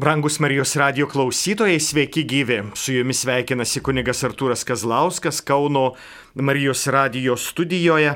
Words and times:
Brangus 0.00 0.38
Marijos 0.40 0.76
radio 0.76 1.06
klausytojai, 1.06 1.80
sveiki 1.80 2.22
gyvi. 2.24 2.62
Su 2.74 2.94
jumis 2.94 3.18
sveikinasi 3.20 3.82
kunigas 3.84 4.24
Artūras 4.24 4.64
Kazlauskas 4.64 5.42
Kauno 5.44 5.90
Marijos 6.34 6.86
radio 6.88 7.36
studijoje. 7.36 8.14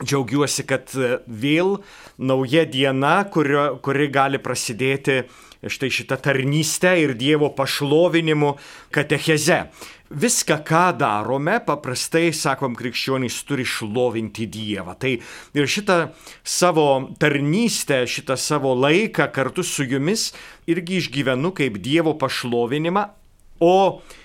Džiaugiuosi, 0.00 0.64
kad 0.64 0.92
vėl 1.28 1.76
nauja 2.16 2.64
diena, 2.64 3.20
kurio, 3.28 3.76
kuri 3.84 4.08
gali 4.12 4.40
prasidėti 4.40 5.22
štai 5.60 5.90
šitą 5.92 6.16
tarnystę 6.24 6.94
ir 7.02 7.12
Dievo 7.20 7.50
pašlovinimu 7.52 8.54
katecheze. 8.94 9.66
Viską, 10.10 10.56
ką 10.66 10.86
darome, 10.98 11.60
paprastai, 11.62 12.32
sakom, 12.34 12.72
krikščionys 12.74 13.36
turi 13.46 13.66
šlovinti 13.68 14.48
Dievą. 14.50 14.96
Tai 14.98 15.12
ir 15.20 15.68
šitą 15.70 15.98
savo 16.42 16.86
tarnystę, 17.20 18.00
šitą 18.10 18.34
savo 18.40 18.72
laiką 18.74 19.28
kartu 19.30 19.62
su 19.62 19.86
jumis 19.86 20.32
irgi 20.66 20.98
išgyvenu 20.98 21.52
kaip 21.54 21.78
Dievo 21.84 22.16
pašlovinimą, 22.18 23.04
o 23.60 23.76
e, 24.00 24.19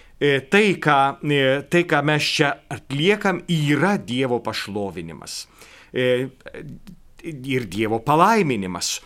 tai, 0.52 0.76
ką, 0.80 1.00
e, 1.28 1.62
tai, 1.70 1.84
ką 1.84 2.02
mes 2.08 2.24
čia 2.38 2.54
atliekam, 2.72 3.42
yra 3.52 3.98
Dievo 3.98 4.40
pašlovinimas. 4.40 5.46
E, 5.92 6.28
ir 7.24 7.66
Dievo 7.68 8.00
palaiminimas 8.00 9.00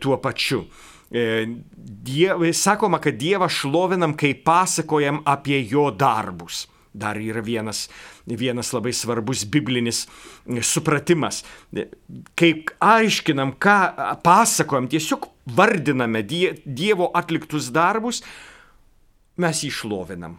tuo 0.00 0.18
pačiu. 0.22 0.66
E, 1.14 1.46
diev, 1.74 2.42
sakoma, 2.52 2.98
kad 2.98 3.18
Dievą 3.18 3.48
šlovinam, 3.50 4.16
kai 4.18 4.34
pasakojam 4.34 5.22
apie 5.26 5.60
jo 5.70 5.90
darbus. 5.90 6.68
Dar 6.94 7.18
yra 7.18 7.42
vienas, 7.42 7.88
vienas 8.26 8.70
labai 8.70 8.92
svarbus 8.94 9.42
biblinis 9.50 10.04
supratimas. 10.62 11.42
Kai 12.38 12.50
aiškinam, 12.78 13.56
ką 13.58 13.78
pasakojam, 14.22 14.86
tiesiog 14.90 15.26
vardiname 15.58 16.22
die, 16.22 16.54
Dievo 16.64 17.10
atliktus 17.14 17.72
darbus, 17.74 18.22
mes 19.38 19.64
jį 19.66 19.72
šlovinam. 19.74 20.38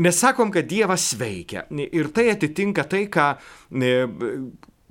Mes 0.00 0.16
sakom, 0.16 0.50
kad 0.52 0.64
Dievas 0.70 1.10
veikia. 1.20 1.66
Ir 1.70 2.08
tai 2.16 2.30
atitinka 2.32 2.86
tai, 2.88 3.06
ką 3.12 3.26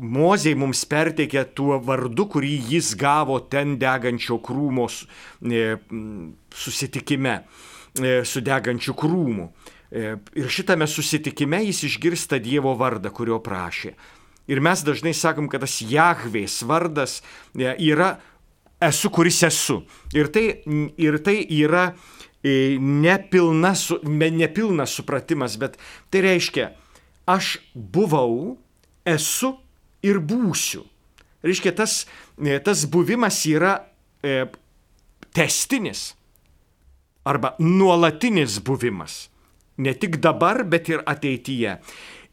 Mozei 0.01 0.55
mums 0.57 0.81
perteikė 0.89 1.43
tuo 1.53 1.77
vardu, 1.85 2.25
kurį 2.33 2.55
jis 2.71 2.95
gavo 2.97 3.37
ten 3.45 3.75
degančio 3.81 4.39
krūmo 4.41 4.87
e, 4.89 5.75
susitikime, 6.57 7.35
e, 8.01 8.15
su 8.25 8.41
degančiu 8.41 8.95
krūmu. 8.97 9.45
E, 9.91 10.15
ir 10.41 10.49
šitame 10.49 10.87
susitikime 10.89 11.61
jis 11.67 11.83
išgirsta 11.91 12.41
Dievo 12.41 12.73
vardą, 12.79 13.11
kurio 13.13 13.37
prašė. 13.45 13.93
Ir 14.49 14.63
mes 14.65 14.81
dažnai 14.81 15.13
sakom, 15.13 15.45
kad 15.51 15.61
tas 15.61 15.77
Jahvės 15.85 16.63
vardas 16.65 17.19
yra 17.53 18.15
esu, 18.81 19.11
kuris 19.13 19.43
esu. 19.45 19.83
Ir 20.17 20.33
tai, 20.33 20.47
ir 20.97 21.21
tai 21.21 21.43
yra 21.45 21.91
nepilnas, 22.43 23.89
nepilnas 24.03 24.95
supratimas, 24.97 25.57
bet 25.61 25.77
tai 26.09 26.23
reiškia, 26.25 26.71
aš 27.29 27.57
buvau, 27.73 28.57
esu 29.05 29.55
ir 30.05 30.19
būsiu. 30.19 30.85
Reiškia, 31.45 31.73
tas, 31.77 32.05
e, 32.37 32.57
tas 32.61 32.85
buvimas 32.89 33.39
yra 33.49 33.75
e, 34.21 34.45
testinis 35.33 36.11
arba 37.25 37.55
nuolatinis 37.59 38.59
buvimas. 38.65 39.29
Ne 39.81 39.93
tik 39.97 40.19
dabar, 40.21 40.63
bet 40.67 40.89
ir 40.89 41.01
ateityje. 41.09 41.79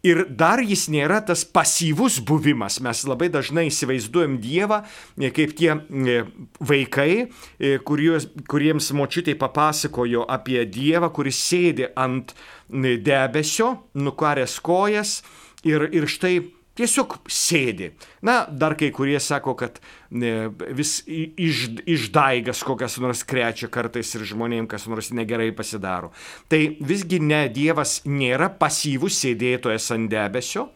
Ir 0.07 0.23
dar 0.31 0.63
jis 0.63 0.87
nėra 0.93 1.19
tas 1.27 1.43
pasyvus 1.43 2.21
buvimas. 2.23 2.79
Mes 2.85 3.01
labai 3.09 3.31
dažnai 3.35 3.67
įsivaizduojam 3.71 4.37
Dievą 4.43 4.83
e, 5.19 5.33
kaip 5.35 5.57
tie 5.59 5.73
e, 5.75 6.21
vaikai, 6.61 7.11
kurios, 7.89 8.29
kuriems 8.51 8.93
močiutė 8.95 9.35
papasakojo 9.39 10.23
apie 10.31 10.63
Dievą, 10.71 11.11
kuris 11.15 11.41
sėdi 11.43 11.91
ant 11.99 12.37
debesio, 12.69 13.75
nukaręs 13.99 14.59
kojas 14.63 15.19
ir, 15.67 15.89
ir 15.91 16.07
štai 16.11 16.37
tiesiog 16.79 17.19
sėdi. 17.29 17.91
Na, 18.25 18.41
dar 18.49 18.77
kai 18.79 18.91
kurie 18.95 19.19
sako, 19.23 19.55
kad 19.59 19.81
ne, 20.11 20.49
vis 20.79 21.01
iš, 21.07 21.65
išdaigas 21.89 22.63
kokias 22.67 22.99
nors 23.03 23.25
krečia 23.29 23.71
kartais 23.73 24.15
ir 24.17 24.27
žmonėms 24.29 24.71
kas 24.71 24.87
nors 24.91 25.11
negerai 25.15 25.51
pasidaro. 25.57 26.13
Tai 26.51 26.61
visgi 26.81 27.21
ne, 27.23 27.47
Dievas 27.53 28.01
nėra 28.07 28.51
pasyvus 28.61 29.19
sėdėtojas 29.25 29.91
ant 29.97 30.11
debesio, 30.13 30.69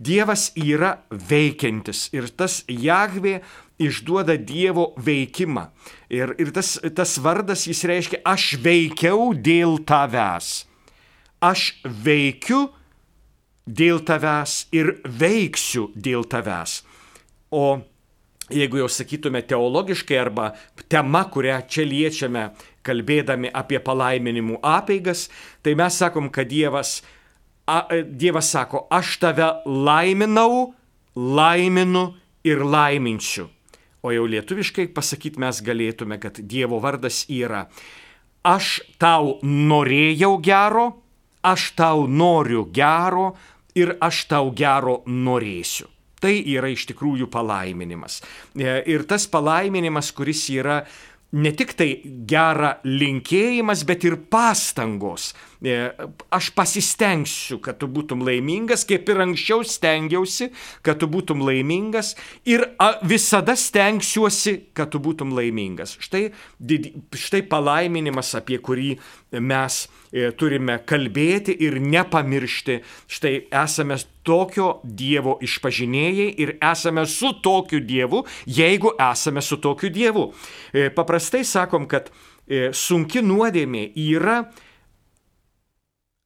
Dievas 0.00 0.50
yra 0.56 0.96
veikiantis 1.10 2.08
ir 2.16 2.30
tas 2.32 2.62
Jahvė 2.70 3.40
išduoda 3.80 4.36
Dievo 4.36 4.90
veikimą. 5.00 5.68
Ir, 6.12 6.34
ir 6.40 6.52
tas, 6.56 6.76
tas 6.96 7.16
vardas 7.22 7.66
jis 7.68 7.84
reiškia, 7.88 8.24
aš 8.28 8.54
veikiau 8.64 9.32
dėl 9.36 9.80
tavęs. 9.88 10.66
Aš 11.40 11.70
veikiu 11.84 12.66
dėl 12.66 12.66
tavęs 12.66 12.79
ir 14.72 14.96
veiksiu 15.04 15.90
dėl 15.94 16.24
tavęs. 16.30 16.80
O 17.50 17.80
jeigu 18.50 18.80
jau 18.80 18.88
sakytume 18.90 19.42
teologiškai 19.46 20.18
arba 20.18 20.50
tema, 20.88 21.24
kurią 21.30 21.60
čia 21.68 21.86
liečiame, 21.86 22.50
kalbėdami 22.86 23.50
apie 23.54 23.78
palaiminimų 23.84 24.60
apeigas, 24.62 25.28
tai 25.62 25.76
mes 25.78 25.98
sakom, 26.00 26.30
kad 26.30 26.48
Dievas, 26.50 27.00
a, 27.68 27.86
Dievas 28.02 28.50
sako, 28.50 28.86
aš 28.90 29.18
tave 29.22 29.52
laiminau, 29.66 30.74
laiminu 31.14 32.14
ir 32.44 32.64
laiminsiu. 32.64 33.50
O 34.00 34.14
jau 34.14 34.24
lietuviškai 34.24 34.88
pasakyti 34.96 35.42
mes 35.42 35.60
galėtume, 35.60 36.16
kad 36.18 36.40
Dievo 36.40 36.80
vardas 36.80 37.26
yra 37.28 37.66
aš 38.46 38.80
tau 39.00 39.38
norėjau 39.42 40.38
gero, 40.42 40.86
aš 41.42 41.72
tau 41.78 42.06
noriu 42.06 42.66
gero, 42.74 43.32
ir 43.78 43.96
aš 44.02 44.24
tau 44.30 44.50
gero 44.56 45.00
norėsiu. 45.06 45.88
Tai 46.20 46.32
yra 46.36 46.68
iš 46.68 46.84
tikrųjų 46.90 47.30
palaiminimas. 47.32 48.20
E, 48.52 48.82
ir 48.92 49.06
tas 49.08 49.24
palaiminimas, 49.30 50.10
kuris 50.12 50.42
yra 50.52 50.82
ne 51.30 51.52
tik 51.56 51.72
tai 51.78 51.86
gera 52.28 52.74
linkėjimas, 52.84 53.86
bet 53.88 54.04
ir 54.04 54.18
pastangos. 54.28 55.30
E, 55.64 55.78
aš 56.36 56.50
pasistengsiu, 56.52 57.56
kad 57.64 57.78
tu 57.80 57.88
būtum 57.88 58.20
laimingas, 58.26 58.84
kaip 58.88 59.08
ir 59.08 59.22
anksčiau 59.24 59.64
stengiausi, 59.64 60.50
kad 60.84 61.00
tu 61.00 61.08
būtum 61.08 61.40
laimingas 61.46 62.12
ir 62.44 62.66
visada 63.08 63.56
stengsiuosi, 63.56 64.74
kad 64.76 64.92
tu 64.92 65.00
būtum 65.00 65.32
laimingas. 65.38 65.96
Štai, 66.04 66.26
štai 67.16 67.46
palaiminimas, 67.48 68.34
apie 68.36 68.60
kurį 68.60 68.92
mes 69.40 69.86
E, 69.86 69.99
turime 70.38 70.80
kalbėti 70.86 71.54
ir 71.66 71.78
nepamiršti. 71.82 72.80
Štai 73.10 73.34
esame 73.62 73.98
tokio 74.26 74.80
Dievo 74.84 75.36
išpažinėjai 75.42 76.28
ir 76.42 76.56
esame 76.58 77.06
su 77.06 77.32
tokiu 77.42 77.80
Dievu, 77.80 78.24
jeigu 78.46 78.94
esame 79.10 79.42
su 79.42 79.60
tokiu 79.62 79.92
Dievu. 79.94 80.26
E, 80.72 80.90
paprastai 80.94 81.44
sakom, 81.46 81.86
kad 81.86 82.10
e, 82.10 82.70
sunki 82.74 83.22
nuodėmė 83.22 83.90
yra 83.94 84.42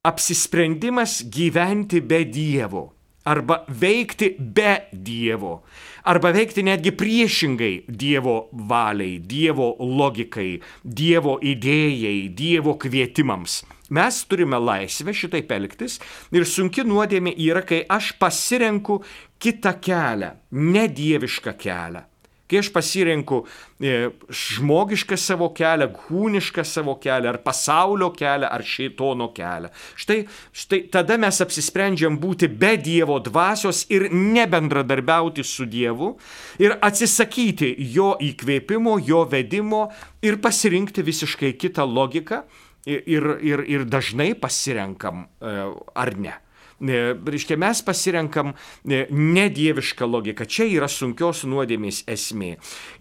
apsisprendimas 0.05 1.23
gyventi 1.33 2.01
be 2.05 2.25
Dievo 2.29 2.91
arba 3.25 3.63
veikti 3.69 4.35
be 4.39 4.89
Dievo, 4.93 5.63
arba 6.05 6.33
veikti 6.35 6.63
netgi 6.63 6.93
priešingai 6.93 7.85
Dievo 7.89 8.49
valiai, 8.53 9.19
Dievo 9.19 9.75
logikai, 9.81 10.61
Dievo 10.85 11.39
idėjai, 11.43 12.29
Dievo 12.37 12.77
kvietimams. 12.81 13.63
Mes 13.95 14.23
turime 14.29 14.59
laisvę 14.61 15.13
šitaip 15.13 15.53
elgtis 15.53 15.99
ir 16.33 16.47
sunki 16.49 16.85
nuodėmė 16.89 17.35
yra, 17.49 17.63
kai 17.67 17.83
aš 17.85 18.15
pasirenku 18.21 19.03
kitą 19.39 19.75
kelią, 19.85 20.33
nedievišką 20.51 21.57
kelią. 21.61 22.05
Kai 22.45 22.59
aš 22.61 22.69
pasirenku 22.75 23.39
e, 23.81 24.11
žmogišką 24.29 25.17
savo 25.17 25.49
kelią, 25.57 25.87
kūnišką 25.97 26.65
savo 26.69 26.99
kelią, 27.01 27.31
ar 27.33 27.39
pasaulio 27.45 28.11
kelią, 28.13 28.51
ar 28.53 28.65
šeitono 28.69 29.31
kelią. 29.33 29.71
Štai, 29.97 30.19
štai 30.53 30.83
tada 30.93 31.17
mes 31.21 31.41
apsisprendžiam 31.41 32.19
būti 32.21 32.51
be 32.53 32.75
Dievo 32.77 33.17
dvasios 33.25 33.87
ir 33.89 34.11
nebendradarbiauti 34.13 35.45
su 35.45 35.65
Dievu 35.65 36.13
ir 36.61 36.77
atsisakyti 36.85 37.73
jo 37.97 38.13
įkvėpimo, 38.21 38.99
jo 39.01 39.25
vedimo 39.25 39.87
ir 40.21 40.37
pasirinkti 40.45 41.07
visiškai 41.07 41.55
kitą 41.57 41.89
logiką 41.89 42.45
ir, 42.85 43.31
ir, 43.41 43.65
ir 43.65 43.89
dažnai 43.89 44.35
pasirenkam 44.37 45.25
e, 45.41 45.57
ar 45.97 46.17
ne. 46.21 46.44
E, 46.83 47.01
reiškia, 47.15 47.57
mes 47.61 47.81
pasirenkam 47.87 48.53
e, 48.55 49.05
nedievišką 49.11 50.09
logiką. 50.11 50.47
Čia 50.51 50.67
yra 50.73 50.89
sunkios 50.91 51.45
nuodėmės 51.49 52.03
esmė. 52.11 52.55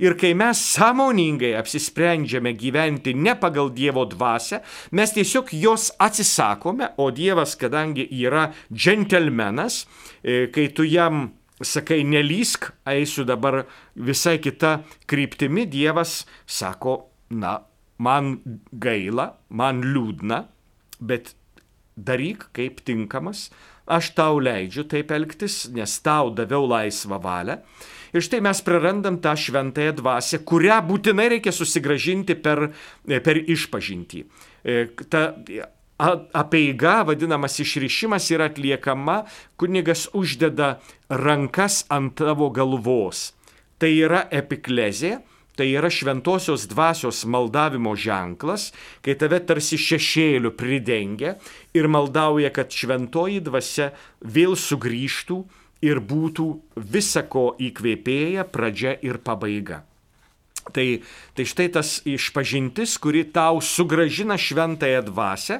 Ir 0.04 0.18
kai 0.20 0.34
mes 0.38 0.62
sąmoningai 0.75 1.54
apsisprendžiame 1.58 2.54
gyventi 2.58 3.16
ne 3.18 3.36
pagal 3.40 3.74
Dievo 3.74 4.06
dvasę, 4.10 4.62
mes 4.94 5.16
tiesiog 5.16 5.54
jos 5.58 5.90
atsisakome, 6.02 6.94
o 7.02 7.10
Dievas, 7.12 7.58
kadangi 7.60 8.06
yra 8.24 8.52
džentelmenas, 8.72 9.84
kai 10.24 10.68
tu 10.75 10.86
jam 10.88 11.31
sakai, 11.62 12.04
nelysk, 12.04 12.70
eisiu 12.90 13.25
dabar 13.28 13.64
visai 13.96 14.38
kita 14.42 14.81
kryptimi, 15.10 15.66
Dievas 15.70 16.24
sako, 16.46 17.10
na, 17.30 17.60
man 17.98 18.38
gaila, 18.72 19.34
man 19.50 19.81
liūdna, 19.86 20.44
bet 21.00 21.34
daryk 21.98 22.48
kaip 22.56 22.81
tinkamas, 22.86 23.50
aš 23.86 24.13
tau 24.18 24.40
leidžiu 24.40 24.86
taip 24.90 25.12
elgtis, 25.12 25.68
nes 25.74 26.00
tau 26.04 26.31
daviau 26.34 26.68
laisvą 26.69 27.19
valią. 27.22 27.60
Ir 28.13 28.22
štai 28.22 28.44
mes 28.45 28.60
prarandam 28.62 29.18
tą 29.22 29.34
šventąją 29.34 29.95
dvasę, 29.98 30.44
kurią 30.45 30.78
būtinai 30.86 31.31
reikia 31.34 31.54
susigražinti 31.56 32.38
per, 32.38 32.68
per 33.25 33.40
išpažintį. 33.42 34.22
E, 34.63 34.84
ta 35.10 35.24
apeiga, 36.34 37.01
vadinamas 37.07 37.57
išrišimas, 37.63 38.30
yra 38.34 38.50
atliekama, 38.51 39.24
kunigas 39.57 40.07
uždeda 40.13 40.78
rankas 41.10 41.84
ant 41.89 42.16
tavo 42.19 42.50
galvos. 42.54 43.31
Tai 43.81 43.89
yra 43.89 44.24
epiklezė, 44.31 45.18
Tai 45.54 45.68
yra 45.70 45.90
šventosios 45.94 46.66
dvasios 46.66 47.26
maldavimo 47.30 47.94
ženklas, 47.94 48.72
kai 49.06 49.14
tave 49.22 49.38
tarsi 49.46 49.78
šešėliu 49.78 50.50
pridengia 50.58 51.36
ir 51.78 51.86
maldauja, 51.86 52.50
kad 52.50 52.74
šventoji 52.74 53.44
dvasia 53.46 53.92
vėl 54.26 54.58
sugrįžtų 54.58 55.38
ir 55.86 56.02
būtų 56.02 56.48
visako 56.74 57.52
įkvėpėja 57.62 58.48
pradžia 58.50 58.98
ir 59.06 59.22
pabaiga. 59.22 59.84
Tai, 60.74 61.04
tai 61.36 61.46
štai 61.46 61.68
tas 61.76 61.98
išpažintis, 62.08 62.96
kuri 62.98 63.26
tau 63.36 63.60
sugražina 63.62 64.40
šventąją 64.40 65.02
dvasę, 65.10 65.60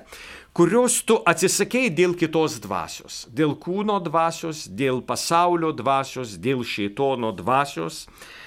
kurios 0.57 1.01
tu 1.06 1.19
atsisakėjai 1.28 1.92
dėl 1.94 2.16
kitos 2.18 2.56
dvasios, 2.63 3.25
dėl 3.30 3.54
kūno 3.60 4.00
dvasios, 4.01 4.63
dėl 4.72 5.04
pasaulio 5.06 5.74
dvasios, 5.75 6.39
dėl 6.39 6.63
šeitono 6.66 7.34
dvasios. 7.36 8.07
E, 8.07 8.43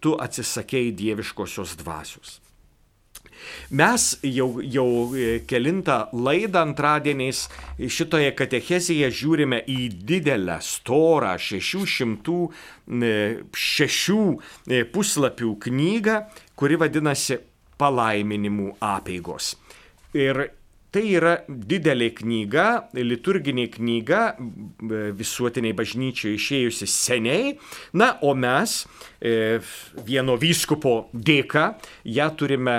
tu 0.00 0.16
atsisakėjai 0.22 0.92
dieviškosios 0.98 1.76
dvasios. 1.80 2.40
Mes 3.70 4.18
jau, 4.22 4.60
jau 4.62 5.14
e, 5.14 5.40
kelintą 5.48 6.06
laidą 6.14 6.62
antradieniais 6.66 7.48
šitoje 7.78 8.32
katechezėje 8.38 9.10
žiūrime 9.20 9.58
į 9.70 9.88
didelę, 10.08 10.58
storą 10.64 11.34
606 11.40 12.50
e, 14.70 14.84
puslapių 14.94 15.50
knygą, 15.66 16.16
kuri 16.56 16.76
vadinasi 16.80 17.36
Palaiminimų 17.76 18.68
apėgos. 18.80 19.46
Ir 20.16 20.48
Tai 20.94 21.02
yra 21.10 21.32
didelė 21.48 22.12
knyga, 22.20 22.66
liturginė 22.94 23.66
knyga, 23.74 24.20
visuotiniai 25.18 25.74
bažnyčiai 25.76 26.36
išėjusi 26.38 26.86
seniai, 26.88 27.56
na, 27.98 28.12
o 28.22 28.34
mes 28.38 28.78
e, 29.18 29.58
vieno 30.06 30.36
vyskupo 30.40 31.08
dėka 31.12 31.66
ją 32.16 32.28
turime, 32.38 32.76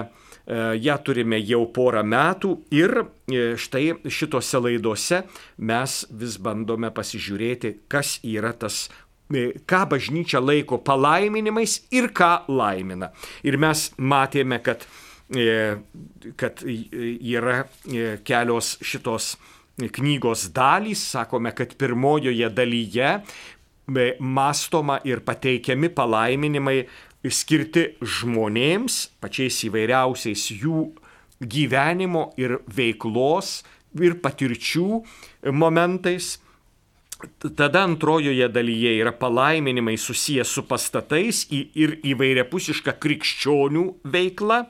e, 0.48 0.62
ją 0.88 0.96
turime 1.04 1.42
jau 1.44 1.66
porą 1.76 2.06
metų 2.08 2.54
ir 2.74 2.96
e, 3.02 3.50
štai 3.60 3.98
šitose 4.08 4.64
laidose 4.64 5.26
mes 5.58 5.98
vis 6.10 6.38
bandome 6.40 6.94
pasižiūrėti, 6.96 7.76
kas 7.92 8.22
yra 8.24 8.54
tas 8.56 8.86
ką 9.28 9.82
bažnyčia 9.92 10.40
laiko 10.40 10.80
palaiminimais 10.80 11.82
ir 11.92 12.08
ką 12.16 12.48
laimina. 12.48 13.12
Ir 13.44 13.60
mes 13.60 13.90
matėme, 14.00 14.62
kad 14.64 14.88
E, 14.88 15.07
kad 15.28 16.64
yra 16.64 17.66
e, 17.84 18.18
kelios 18.24 18.78
šitos 18.82 19.36
knygos 19.78 20.48
dalys. 20.56 21.04
Sakome, 21.12 21.52
kad 21.56 21.76
pirmojoje 21.76 22.50
dalyje 22.50 23.10
e, 23.18 24.16
mastoma 24.20 25.02
ir 25.04 25.20
pateikiami 25.28 25.90
palaiminimai 25.90 26.86
skirti 27.28 27.98
žmonėms, 28.00 29.20
pačiais 29.20 29.58
įvairiausiais 29.68 30.48
jų 30.56 30.86
gyvenimo 31.44 32.30
ir 32.40 32.62
veiklos 32.72 33.62
ir 34.00 34.16
patirčių 34.24 35.02
momentais. 35.52 36.38
Tada 37.42 37.82
antrojoje 37.82 38.46
dalyje 38.54 38.94
yra 39.02 39.12
palaiminimai 39.12 39.98
susijęs 39.98 40.52
su 40.54 40.64
pastatais 40.70 41.44
ir 41.52 41.98
įvairiapusiška 42.06 42.94
krikščionių 43.02 43.88
veikla. 44.06 44.64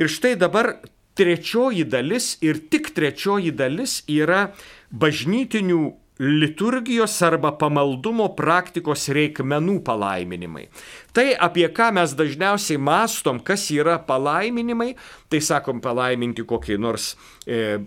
Ir 0.00 0.10
štai 0.10 0.34
dabar 0.40 0.76
trečioji 1.14 1.84
dalis 1.86 2.34
ir 2.42 2.58
tik 2.70 2.90
trečioji 2.94 3.52
dalis 3.54 4.00
yra 4.10 4.48
bažnytinių 4.90 5.82
liturgijos 6.18 7.16
arba 7.26 7.50
pamaldumo 7.58 8.28
praktikos 8.38 9.08
reikmenų 9.10 9.80
palaiminimai. 9.86 10.68
Tai 11.14 11.26
apie 11.42 11.66
ką 11.74 11.90
mes 11.96 12.14
dažniausiai 12.14 12.78
mastom, 12.78 13.40
kas 13.42 13.66
yra 13.74 13.96
palaiminimai, 13.98 14.92
tai 15.28 15.42
sakom 15.42 15.82
palaiminti 15.82 16.46
kokį 16.46 16.78
nors 16.78 17.14
e, 17.46 17.80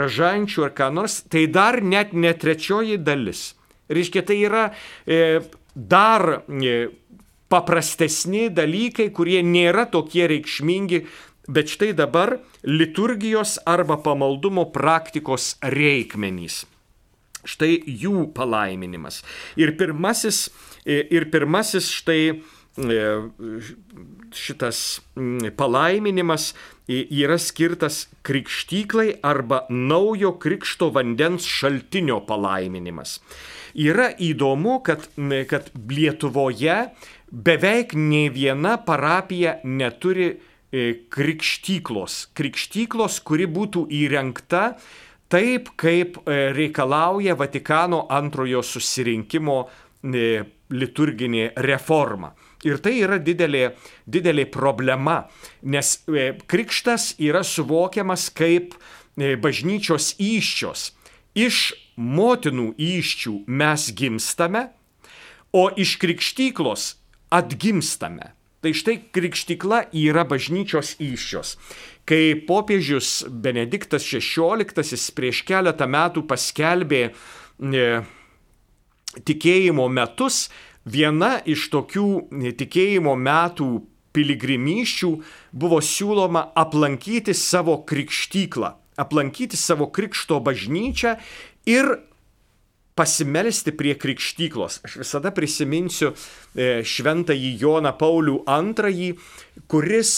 ražančių 0.00 0.66
ar 0.68 0.74
ką 0.76 0.90
nors, 0.92 1.22
tai 1.24 1.46
dar 1.48 1.80
net 1.80 2.12
ne 2.12 2.34
trečioji 2.36 3.00
dalis. 3.00 3.54
Reiškia, 3.88 4.24
tai 4.28 4.38
yra 4.44 4.66
e, 5.08 5.40
dar 5.72 6.44
e, 6.44 6.76
paprastesni 7.48 8.50
dalykai, 8.52 9.08
kurie 9.14 9.40
nėra 9.44 9.86
tokie 9.88 10.28
reikšmingi 10.28 11.04
Bet 11.48 11.68
štai 11.68 11.92
dabar 11.92 12.38
liturgijos 12.64 13.58
arba 13.68 13.98
pamaldumo 14.00 14.70
praktikos 14.72 15.54
reikmenys. 15.60 16.64
Štai 17.44 17.82
jų 17.84 18.30
palaiminimas. 18.32 19.20
Ir 19.60 19.74
pirmasis, 19.76 20.48
e, 20.86 21.02
ir 21.12 21.28
pirmasis 21.28 21.90
štai 21.92 22.20
e, 22.32 23.02
šitas 24.32 25.02
palaiminimas 25.58 26.54
yra 26.88 27.36
skirtas 27.36 28.06
krikštyklai 28.24 29.18
arba 29.20 29.66
naujo 29.68 30.32
krikšto 30.40 30.88
vandens 30.96 31.44
šaltinio 31.44 32.22
palaiminimas. 32.24 33.18
Yra 33.76 34.08
įdomu, 34.16 34.80
kad, 34.86 35.04
kad 35.50 35.68
Lietuvoje 35.76 36.80
beveik 37.28 37.92
ne 37.98 38.30
viena 38.32 38.78
parapija 38.80 39.58
neturi 39.64 40.32
E, 40.32 40.53
krikštyklos. 41.12 42.18
Krikštyklos, 42.36 43.20
kuri 43.26 43.46
būtų 43.50 43.86
įrengta 43.94 44.74
taip, 45.32 45.70
kaip 45.80 46.18
e, 46.24 46.50
reikalauja 46.56 47.36
Vatikano 47.38 48.04
antrojo 48.12 48.62
susirinkimo 48.64 49.58
e, 49.64 50.42
liturginė 50.74 51.52
reforma. 51.66 52.32
Ir 52.64 52.80
tai 52.80 52.96
yra 53.02 53.18
didelė, 53.20 53.74
didelė 54.08 54.46
problema, 54.48 55.26
nes 55.62 55.98
krikštas 56.48 57.12
yra 57.20 57.42
suvokiamas 57.44 58.30
kaip 58.32 58.72
bažnyčios 59.14 60.14
įščios. 60.16 60.86
Iš 61.36 61.58
motinų 62.00 62.72
įščių 62.80 63.34
mes 63.46 63.90
gimstame, 63.98 64.68
o 65.52 65.68
iš 65.76 65.98
krikštyklos 66.02 66.94
atgimstame. 67.30 68.32
Tai 68.64 68.70
štai 68.72 68.96
krikštykla 69.12 69.78
yra 69.92 70.22
bažnyčios 70.24 70.94
iššios. 70.96 71.58
Kai 72.08 72.32
popiežius 72.48 73.26
Benediktas 73.28 74.06
XVI 74.08 74.96
prieš 75.12 75.42
keletą 75.44 75.84
metų 75.84 76.22
paskelbė 76.24 77.02
e, 77.04 77.82
tikėjimo 79.20 79.84
metus, 79.92 80.46
viena 80.88 81.42
iš 81.44 81.66
tokių 81.76 82.08
tikėjimo 82.56 83.12
metų 83.20 83.68
piligrimyščių 84.16 85.12
buvo 85.52 85.82
siūloma 85.84 86.46
aplankyti 86.56 87.36
savo 87.36 87.82
krikštyklą, 87.84 88.72
aplankyti 88.96 89.60
savo 89.60 89.90
krikšto 89.92 90.40
bažnyčią 90.40 91.18
ir 91.68 91.98
pasimelsti 92.94 93.74
prie 93.76 93.94
krikštyklos. 93.98 94.80
Aš 94.86 94.98
visada 95.02 95.32
prisiminsiu 95.34 96.12
e, 96.12 96.82
šventąjį 96.86 97.50
Joną 97.62 97.94
Paulių 97.98 98.42
II, 98.46 99.10
kuris 99.70 100.14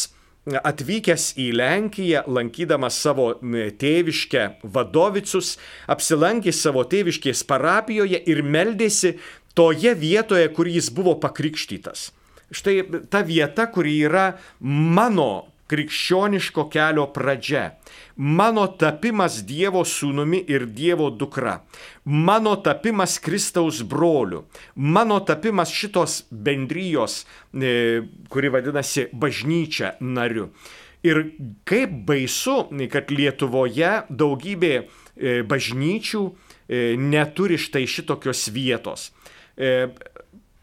atvykęs 0.46 1.32
į 1.42 1.48
Lenkiją, 1.58 2.22
lankydamas 2.30 2.98
savo 3.02 3.32
tėviškę 3.80 4.44
Vadovicus, 4.62 5.56
apsilankė 5.90 6.54
savo 6.54 6.84
tėviškės 6.86 7.42
parapijoje 7.48 8.20
ir 8.30 8.44
meldėsi 8.46 9.16
toje 9.58 9.96
vietoje, 9.98 10.46
kur 10.54 10.70
jis 10.70 10.92
buvo 10.94 11.16
pakrikštytas. 11.18 12.10
Štai 12.54 12.84
ta 13.10 13.24
vieta, 13.26 13.66
kuri 13.66 13.96
yra 14.06 14.36
mano 14.60 15.48
krikščioniško 15.70 16.66
kelio 16.70 17.06
pradžia. 17.14 17.70
Mano 18.16 18.66
tapimas 18.80 19.42
Dievo 19.46 19.82
sūnumi 19.84 20.40
ir 20.48 20.66
Dievo 20.72 21.10
dukra. 21.10 21.58
Mano 22.04 22.56
tapimas 22.56 23.18
Kristaus 23.22 23.82
broliu. 23.82 24.44
Mano 24.74 25.20
tapimas 25.20 25.72
šitos 25.74 26.22
bendrijos, 26.30 27.24
e, 27.52 28.02
kuri 28.28 28.52
vadinasi 28.54 29.08
bažnyčia 29.12 29.96
nariu. 30.00 30.50
Ir 31.06 31.22
kaip 31.68 31.92
baisu, 32.06 32.64
kad 32.90 33.12
Lietuvoje 33.12 33.92
daugybė 34.10 34.74
e, 34.80 35.42
bažnyčių 35.46 36.22
e, 36.26 36.96
neturi 36.98 37.60
štai 37.60 37.84
šitokios 37.86 38.48
vietos 38.54 39.10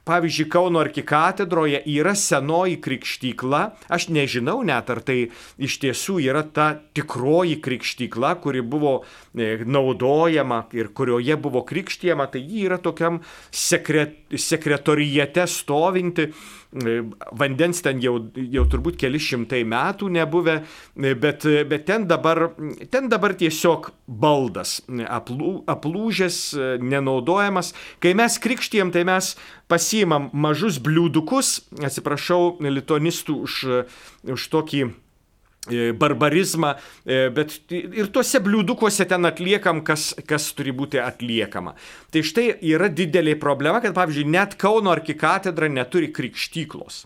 pavyzdžiui, 0.03 0.49
Kauno 0.51 0.79
arkikatedroje 0.83 1.81
yra 1.95 2.13
senoji 2.15 2.79
krikštykla, 2.83 3.61
aš 3.87 4.09
nežinau 4.13 4.59
net 4.65 4.89
ar 4.91 5.01
tai 5.05 5.17
iš 5.57 5.77
tiesų 5.83 6.19
yra 6.23 6.43
ta 6.43 6.73
tikroji 6.95 7.59
krikštykla, 7.63 8.35
kuri 8.43 8.61
buvo 8.61 8.95
e, 9.01 9.63
naudojama 9.65 10.65
ir 10.75 10.91
kurioje 10.95 11.37
buvo 11.39 11.63
krikštijama, 11.67 12.27
tai 12.33 12.43
ji 12.43 12.65
yra 12.67 12.79
tokiam 12.83 13.21
sekret, 13.51 14.19
sekretorijate 14.33 15.47
stovinti 15.47 16.31
vandens 17.37 17.81
ten 17.85 18.01
jau, 18.01 18.15
jau 18.35 18.63
turbūt 18.69 18.97
keli 19.01 19.21
šimtai 19.21 19.61
metų 19.69 20.09
nebuvę, 20.13 20.55
e, 20.97 21.13
bet, 21.13 21.45
bet 21.69 21.85
ten, 21.85 22.07
dabar, 22.09 22.49
ten 22.93 23.09
dabar 23.11 23.35
tiesiog 23.37 23.91
baldas 24.07 24.79
aplū, 24.89 25.61
aplūžęs, 25.69 26.39
e, 26.57 26.71
nenaudojamas. 26.81 27.73
Kai 28.03 28.15
mes 28.17 28.39
krikštijam, 28.41 28.93
tai 28.95 29.05
mes 29.07 29.35
pasiimam 29.71 30.31
mažus 30.33 30.81
bliūdukus, 30.83 31.59
atsiprašau 31.83 32.57
litonistų 32.63 33.39
už, 33.45 33.61
už 34.33 34.49
tokį 34.53 34.89
E, 34.89 35.12
barbarizmą, 35.71 36.73
e, 37.05 37.29
bet 37.31 37.55
ir 37.71 38.09
tuose 38.11 38.41
bliūdukuose 38.43 39.05
ten 39.07 39.25
atliekam, 39.29 39.83
kas, 39.87 40.11
kas 40.27 40.49
turi 40.57 40.73
būti 40.75 40.99
atliekama. 40.99 41.75
Tai 42.11 42.23
štai 42.23 42.49
yra 42.73 42.89
didelė 42.91 43.37
problema, 43.39 43.79
kad 43.83 43.95
pavyzdžiui, 43.95 44.27
net 44.27 44.57
Kauno 44.59 44.91
arkikatedra 44.91 45.69
neturi 45.71 46.11
krikštyklos. 46.11 47.05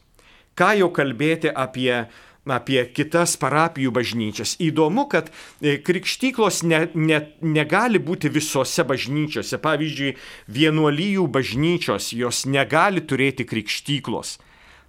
Ką 0.58 0.72
jau 0.80 0.90
kalbėti 0.94 1.54
apie 1.54 2.08
apie 2.48 2.80
kitas 2.96 3.34
parapijų 3.36 3.92
bažnyčias. 3.92 4.54
Įdomu, 4.64 5.04
kad 5.12 5.28
e, 5.60 5.78
krikštyklos 5.84 6.62
ne, 6.64 6.86
ne, 6.96 7.20
negali 7.44 8.00
būti 8.00 8.32
visose 8.32 8.86
bažnyčiose. 8.88 9.60
Pavyzdžiui, 9.60 10.14
vienuolyjų 10.56 11.28
bažnyčios 11.28 12.14
jos 12.16 12.46
negali 12.48 13.04
turėti 13.04 13.44
krikštyklos, 13.44 14.38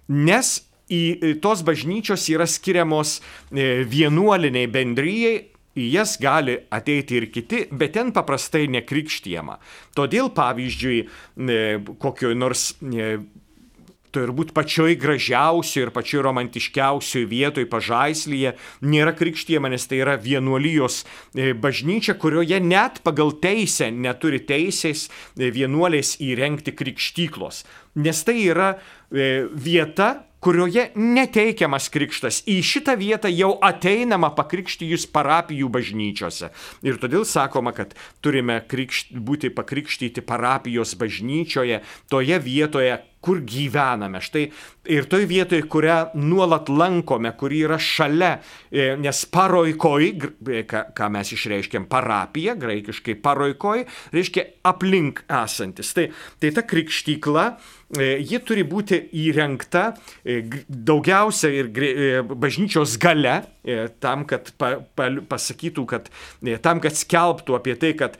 nes 0.07 0.53
į 0.89 1.37
tos 1.43 1.63
bažnyčios 1.65 2.27
yra 2.33 2.47
skiriamos 2.49 3.19
e, 3.19 3.85
vienuoliniai 3.89 4.69
bendryjai, 4.71 5.37
į 5.79 5.89
jas 5.93 6.15
gali 6.21 6.57
ateiti 6.73 7.19
ir 7.19 7.27
kiti, 7.31 7.63
bet 7.71 7.93
ten 7.95 8.11
paprastai 8.15 8.65
nekrikštijama. 8.73 9.59
Todėl, 9.97 10.31
pavyzdžiui, 10.35 10.99
e, 11.05 11.59
kokioj 12.01 12.35
nors 12.37 12.71
e, 12.81 13.11
turbūt 14.15 14.53
pačioj 14.57 14.95
gražiausioje 14.99 15.87
ir 15.87 15.91
pačioj 15.95 16.23
romantiškiausioje 16.27 17.29
vietoje 17.29 17.69
pažaislyje 17.69 18.55
nėra 18.85 19.13
krikštyjama, 19.17 19.71
nes 19.73 19.85
tai 19.89 20.01
yra 20.03 20.15
vienuolijos 20.21 21.03
bažnyčia, 21.61 22.17
kurioje 22.19 22.61
net 22.63 23.03
pagal 23.05 23.35
teisę 23.41 23.91
neturi 23.93 24.41
teisės 24.41 25.07
vienuolės 25.37 26.17
įrengti 26.23 26.73
krikštyklos. 26.77 27.63
Nes 27.99 28.23
tai 28.25 28.39
yra 28.45 28.73
vieta, 29.09 30.09
kurioje 30.39 30.85
neteikiamas 30.95 31.89
krikštas. 31.91 32.43
Į 32.47 32.61
šitą 32.63 32.95
vietą 32.99 33.27
jau 33.31 33.57
ateinama 33.65 34.29
pakrikštijus 34.37 35.03
parapijų 35.11 35.67
bažnyčiose. 35.73 36.51
Ir 36.87 36.99
todėl 37.01 37.25
sakoma, 37.27 37.73
kad 37.75 37.91
turime 38.23 38.61
krikšt, 38.63 39.11
būti 39.19 39.51
pakrikštyti 39.51 40.23
parapijos 40.23 40.95
bažnyčioje, 40.99 41.81
toje 42.07 42.39
vietoje, 42.45 43.01
kur 43.21 43.41
gyvename. 43.43 44.21
Štai 44.23 44.45
ir 44.89 45.07
toj 45.11 45.25
vietoje, 45.29 45.65
kurią 45.69 45.97
nuolat 46.19 46.69
lankome, 46.71 47.31
kuri 47.37 47.63
yra 47.67 47.79
šalia, 47.81 48.37
e, 48.71 48.93
nes 48.99 49.23
paroikoj, 49.31 50.07
e, 50.07 50.63
ką 50.67 51.09
mes 51.13 51.33
išreiškiam, 51.35 51.89
parapija, 51.91 52.55
graikiškai 52.59 53.17
paroikoj, 53.23 53.85
reiškia 54.15 54.45
aplink 54.69 55.23
esantis. 55.27 55.91
Tai, 55.93 56.07
tai 56.39 56.53
ta 56.55 56.63
krikštykla, 56.63 57.45
e, 57.99 58.09
ji 58.23 58.41
turi 58.45 58.63
būti 58.67 59.01
įrengta 59.25 59.89
daugiausia 60.69 61.51
ir 61.53 62.23
bažnyčios 62.29 62.97
gale, 63.01 63.41
tam, 64.01 64.23
kad 64.25 64.49
pasakytų, 65.29 65.83
kad 65.89 66.07
tam, 66.63 66.79
kad 66.81 66.95
skelbtų 66.97 67.57
apie 67.57 67.75
tai, 67.77 67.91
kad 67.99 68.15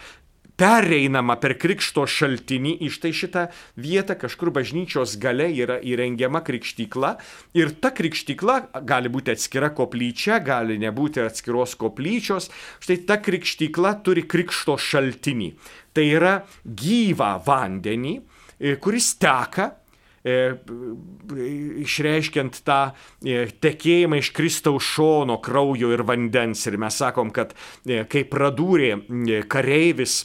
pereinama 0.59 1.37
per 1.39 1.55
krikšto 1.59 2.03
šaltinį 2.09 2.75
į 2.83 2.89
štai 2.91 3.11
šitą 3.15 3.45
vietą, 3.79 4.17
kažkur 4.19 4.51
bažnyčios 4.55 5.15
gale 5.21 5.47
yra 5.55 5.79
įrengiama 5.79 6.41
krikštykla 6.43 7.13
ir 7.57 7.71
ta 7.79 7.93
krikštykla 7.95 8.57
gali 8.87 9.11
būti 9.11 9.33
atskira 9.35 9.71
koplyčia, 9.75 10.41
gali 10.43 10.75
nebūti 10.81 11.23
atskiros 11.23 11.77
koplyčios, 11.79 12.49
štai 12.83 12.99
ta 13.07 13.19
krikštykla 13.23 13.99
turi 14.03 14.25
krikšto 14.27 14.75
šaltinį. 14.75 15.53
Tai 15.95 16.05
yra 16.05 16.33
gyvą 16.63 17.35
vandenį, 17.45 18.15
e, 18.59 18.75
kuris 18.83 19.13
teka 19.19 19.69
e, 20.23 20.35
išreiškiant 21.85 22.59
tą 22.67 22.81
e, 22.91 23.47
tekėjimą 23.63 24.19
iš 24.19 24.33
Kristaus 24.35 24.91
šono 24.91 25.39
kraujo 25.43 25.93
ir 25.95 26.03
vandens. 26.03 26.65
Ir 26.67 26.77
mes 26.81 26.99
sakom, 26.99 27.31
kad 27.31 27.55
kai 27.87 28.25
pradūrė 28.27 28.91
kareivis 29.49 30.21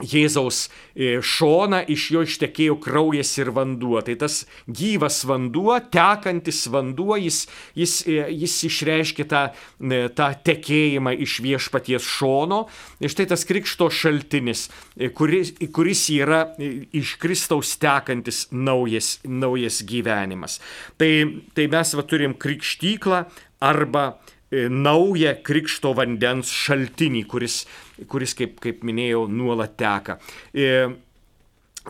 Jėzaus 0.00 0.68
e, 0.94 1.18
šoną 1.24 1.82
iš 1.92 2.06
jo 2.14 2.22
ištekėjo 2.26 2.76
kraujas 2.82 3.32
ir 3.40 3.52
vanduo. 3.56 4.00
Tai 4.04 4.16
tas 4.22 4.44
gyvas 4.66 5.22
vanduo, 5.28 5.76
tekantis 5.92 6.64
vanduo, 6.72 7.16
jis, 7.20 7.42
jis, 7.78 7.96
e, 8.08 8.22
jis 8.42 8.56
išreiškia 8.70 9.26
tą, 9.30 9.42
e, 9.80 10.02
tą 10.16 10.30
tekėjimą 10.46 11.14
iš 11.26 11.38
viešpaties 11.44 12.08
šono. 12.08 12.62
Ir 13.00 13.12
štai 13.12 13.28
tas 13.30 13.44
krikšto 13.48 13.90
šaltinis, 13.92 14.68
kuris, 15.16 15.54
kuris 15.74 16.06
yra 16.14 16.42
iš 16.58 17.16
Kristaus 17.20 17.76
tekantis 17.80 18.46
naujas, 18.52 19.18
naujas 19.24 19.82
gyvenimas. 19.86 20.58
Tai, 21.00 21.12
tai 21.56 21.68
mes 21.72 21.96
va 21.96 22.06
turim 22.08 22.36
krikštyklą 22.36 23.24
arba 23.60 24.14
naują 24.50 25.36
krikšto 25.46 25.92
vandens 25.94 26.50
šaltinį, 26.50 27.24
kuris 27.30 27.60
kuris, 28.08 28.34
kaip, 28.36 28.58
kaip 28.62 28.84
minėjau, 28.86 29.26
nuolat 29.28 29.78
teka. 29.80 30.20
E, 30.54 30.72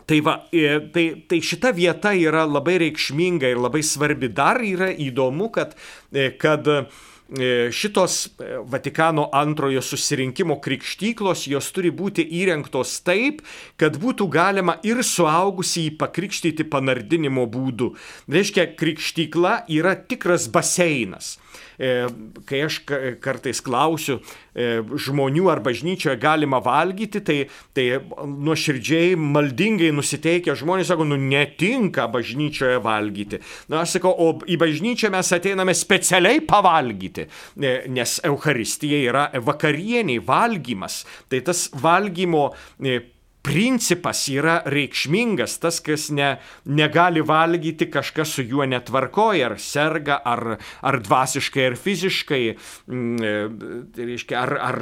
Tai, 0.07 0.17
va, 0.23 0.37
e, 0.55 0.77
tai, 0.95 1.01
tai 1.27 1.41
šita 1.43 1.73
vieta 1.75 2.13
yra 2.15 2.45
labai 2.47 2.77
reikšminga 2.79 3.49
ir 3.51 3.59
labai 3.59 3.81
svarbi. 3.83 4.29
Dar 4.31 4.61
yra 4.63 4.87
įdomu, 4.87 5.49
kad, 5.51 5.75
e, 6.15 6.29
kad 6.39 6.69
šitos 7.75 8.15
Vatikano 8.71 9.25
antrojo 9.35 9.83
susirinkimo 9.83 10.57
krikštyklos, 10.63 11.43
jos 11.51 11.67
turi 11.75 11.91
būti 11.91 12.23
įrengtos 12.39 12.97
taip, 13.03 13.43
kad 13.79 13.99
būtų 13.99 14.29
galima 14.31 14.77
ir 14.87 15.03
suaugusį 15.03 15.89
pakrikštyti 15.99 16.65
panardinimo 16.71 17.45
būdu. 17.51 17.91
Reiškia, 18.31 18.71
krikštykla 18.79 19.65
yra 19.75 19.95
tikras 19.99 20.47
baseinas. 20.51 21.35
E, 21.81 22.05
kai 22.45 22.59
aš 22.67 22.77
kartais 23.23 23.61
klausiu 23.65 24.19
e, 24.53 24.81
žmonių 25.01 25.47
ar 25.49 25.63
bažnyčioje 25.65 26.13
galima 26.21 26.59
valgyti, 26.61 27.21
tai, 27.25 27.37
tai 27.73 27.85
nuoširdžiai, 28.29 29.15
maldingai 29.17 29.89
nusiteikę 29.95 30.53
žmonės 30.59 30.91
sako, 30.91 31.07
nu 31.09 31.17
netinka 31.17 32.05
bažnyčioje 32.13 32.77
valgyti. 32.85 33.41
Na, 33.71 33.81
aš 33.81 33.97
sakau, 33.97 34.13
o 34.13 34.29
į 34.45 34.59
bažnyčią 34.61 35.09
mes 35.15 35.33
ateiname 35.33 35.73
specialiai 35.77 36.43
pavalgyti, 36.45 37.25
e, 37.57 37.73
nes 37.89 38.19
Euharistija 38.29 39.01
yra 39.07 39.25
vakarieniai, 39.41 40.21
valgymas. 40.21 41.01
Tai 41.31 41.41
tas 41.49 41.65
valgymo 41.81 42.51
principas 43.41 44.23
yra 44.29 44.59
reikšmingas, 44.69 45.57
tas, 45.61 45.79
kas 45.83 46.09
ne, 46.13 46.35
negali 46.65 47.23
valgyti, 47.25 47.89
kažkas 47.91 48.35
su 48.37 48.45
juo 48.45 48.65
netvarkoja, 48.69 49.51
ar 49.51 49.57
serga, 49.61 50.19
ar, 50.25 50.57
ar 50.81 50.99
dvasiškai, 51.01 51.65
ar 51.71 51.77
fiziškai, 51.79 52.43
mm, 52.87 53.15
e, 53.31 53.87
tai 53.95 54.11
reiškia, 54.11 54.43
ar, 54.43 54.57
ar 54.69 54.81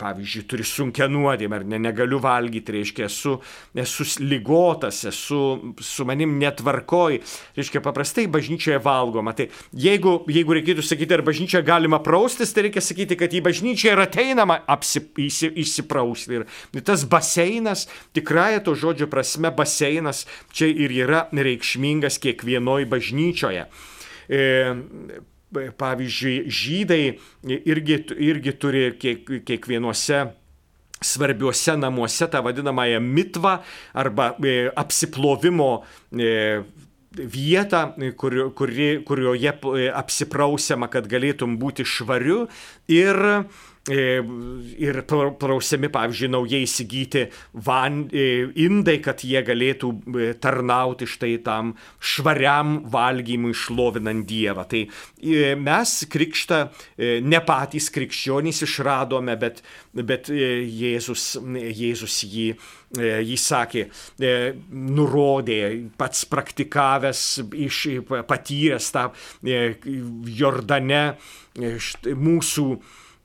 pavyzdžiui, 0.00 0.44
turi 0.48 0.64
sunkę 0.66 1.08
nuodėmę, 1.10 1.60
ar 1.60 1.66
ne, 1.68 1.80
negaliu 1.82 2.20
valgyti, 2.22 2.74
reiškia, 2.78 3.06
esu, 3.08 3.36
esu 3.78 4.06
lygotas, 4.24 5.02
esu 5.08 5.40
su 5.84 6.06
manim 6.08 6.36
netvarkoj, 6.40 7.20
reiškia, 7.58 7.82
paprastai 7.84 8.26
bažnyčioje 8.32 8.80
valgoma. 8.84 9.34
Tai 9.36 9.48
jeigu, 9.86 10.16
jeigu 10.30 10.56
reikėtų 10.58 10.84
sakyti, 10.86 11.16
ar 11.16 11.24
bažnyčioje 11.26 11.64
galima 11.66 12.00
praustis, 12.04 12.54
tai 12.56 12.68
reikia 12.68 12.84
sakyti, 12.84 13.18
kad 13.20 13.34
į 13.36 13.44
bažnyčią 13.46 13.94
yra 13.94 14.08
ateinama 14.08 14.60
apsi, 14.70 15.04
įsi, 15.26 15.52
įsiprausti. 15.64 16.42
Ir 16.42 16.86
tas 16.86 17.04
baseinas, 17.10 17.86
tikrąją 18.16 18.64
to 18.66 18.76
žodžio 18.78 19.10
prasme, 19.12 19.52
baseinas 19.54 20.26
čia 20.54 20.70
ir 20.70 20.94
yra 21.04 21.26
reikšmingas 21.32 22.20
kiekvienoje 22.22 22.88
bažnyčioje. 22.90 23.66
Pavyzdžiui, 25.50 26.44
žydai 26.46 27.04
irgi, 27.66 27.96
irgi 28.22 28.52
turi 28.62 28.84
kiek, 29.00 29.32
kiekvienuose 29.48 30.28
svarbiuose 31.00 31.76
namuose 31.76 32.28
tą 32.28 32.42
vadinamąją 32.44 33.00
mitvą 33.00 33.58
arba 33.94 34.34
e, 34.44 34.70
apsiplovimo 34.76 35.82
e, 36.12 36.62
vietą, 37.12 37.92
kur, 38.16 38.54
kuri, 38.54 39.02
kurioje 39.04 39.52
e, 39.52 39.88
apsiprausiama, 39.94 40.90
kad 40.92 41.08
galėtum 41.10 41.56
būti 41.58 41.86
švariu. 41.88 42.44
Ir 42.92 43.18
ir 43.90 45.00
prausiami, 45.08 45.90
pavyzdžiui, 45.92 46.30
naujai 46.30 46.62
įsigyti 46.66 47.24
van, 47.66 48.04
e, 48.12 48.26
indai, 48.62 48.98
kad 49.02 49.24
jie 49.26 49.42
galėtų 49.46 49.90
e, 49.90 50.28
tarnauti 50.40 51.08
štai 51.10 51.32
tam 51.46 51.74
švariam 51.98 52.80
valgymui 52.90 53.54
šlovinant 53.56 54.26
Dievą. 54.30 54.66
Tai 54.70 54.84
mes 55.60 55.94
krikštą 56.10 56.60
ne 57.26 57.40
patys 57.46 57.88
krikščionys 57.94 58.62
išradome, 58.66 59.34
bet, 59.40 59.62
bet 59.96 60.30
Jėzus, 60.30 61.32
Jėzus 61.40 62.20
jį, 62.28 62.48
jį 63.00 63.38
sakė, 63.40 63.86
nurodė, 64.70 65.60
pats 66.00 66.24
praktikavęs, 66.30 67.26
iš, 67.66 67.82
patyręs 68.30 68.90
tą 68.94 69.08
Jordane 70.40 71.04
mūsų 71.58 72.66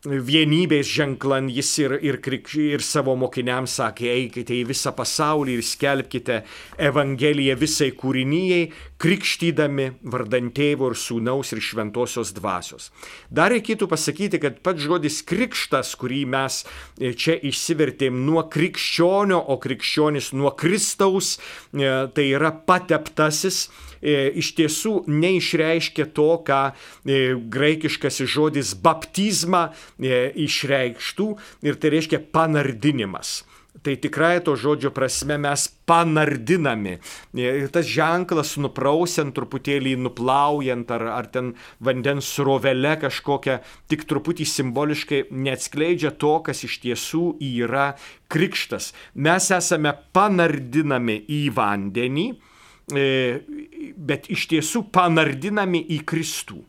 vienybės 0.05 0.88
ženklan 0.88 1.50
jis 1.50 1.71
ir, 1.81 1.95
ir, 2.05 2.19
ir 2.62 2.83
savo 2.85 3.15
mokiniams 3.19 3.77
sakė, 3.79 4.07
eikite 4.13 4.55
į 4.55 4.65
visą 4.69 4.93
pasaulį 4.95 5.57
ir 5.57 5.63
skelbkite 5.65 6.41
Evangeliją 6.77 7.55
visai 7.59 7.91
kūrinyjei, 7.97 8.69
krikštydami 9.01 9.88
vardant 10.12 10.53
tėvo 10.55 10.91
ir 10.91 10.97
sūnaus 11.00 11.53
ir 11.55 11.63
šventosios 11.63 12.33
dvasios. 12.38 12.91
Dar 13.29 13.51
reikėtų 13.53 13.89
pasakyti, 13.91 14.39
kad 14.43 14.62
pats 14.65 14.85
žodis 14.85 15.21
krikštas, 15.27 15.95
kurį 16.00 16.24
mes 16.35 16.62
e, 16.63 17.13
čia 17.13 17.35
išsivertėm 17.35 18.21
nuo 18.27 18.45
krikščionio, 18.51 19.41
o 19.41 19.59
krikščionis 19.62 20.31
nuo 20.38 20.53
Kristaus, 20.57 21.35
e, 21.74 21.91
tai 22.13 22.29
yra 22.31 22.53
pateptasis 22.53 23.65
iš 24.05 24.53
tiesų 24.59 24.93
neišreiškia 25.09 26.09
to, 26.15 26.29
ką 26.45 26.62
e, 26.69 27.33
graikiškasis 27.35 28.29
žodis 28.29 28.75
baptizma 28.77 29.67
e, 29.97 30.29
išreikštų 30.45 31.27
ir 31.65 31.81
tai 31.81 31.93
reiškia 31.95 32.21
panardinimas. 32.35 33.41
Tai 33.83 33.93
tikrai 34.00 34.39
to 34.41 34.55
žodžio 34.57 34.89
prasme 34.95 35.35
mes 35.38 35.65
panardinami. 35.85 36.95
Ir 37.38 37.67
tas 37.75 37.85
ženklas 37.85 38.55
nuprausiant, 38.57 39.35
truputėlį 39.35 39.97
nuplaujant 40.05 40.89
ar, 40.95 41.03
ar 41.12 41.27
ten 41.29 41.51
vandens 41.83 42.31
srovele 42.38 42.95
kažkokią, 43.03 43.59
tik 43.91 44.07
truputį 44.09 44.47
simboliškai 44.47 45.21
neatskleidžia 45.29 46.15
to, 46.15 46.38
kas 46.47 46.63
iš 46.65 46.79
tiesų 46.88 47.35
yra 47.43 47.91
krikštas. 48.31 48.93
Mes 49.13 49.51
esame 49.53 49.93
panardinami 50.15 51.19
į 51.27 51.43
vandenį 51.59 52.29
E, 52.33 52.54
bet 52.92 54.30
iš 54.30 54.46
tiesų 54.51 54.86
panardinami 54.94 55.82
į 55.96 56.01
Kristų, 56.08 56.60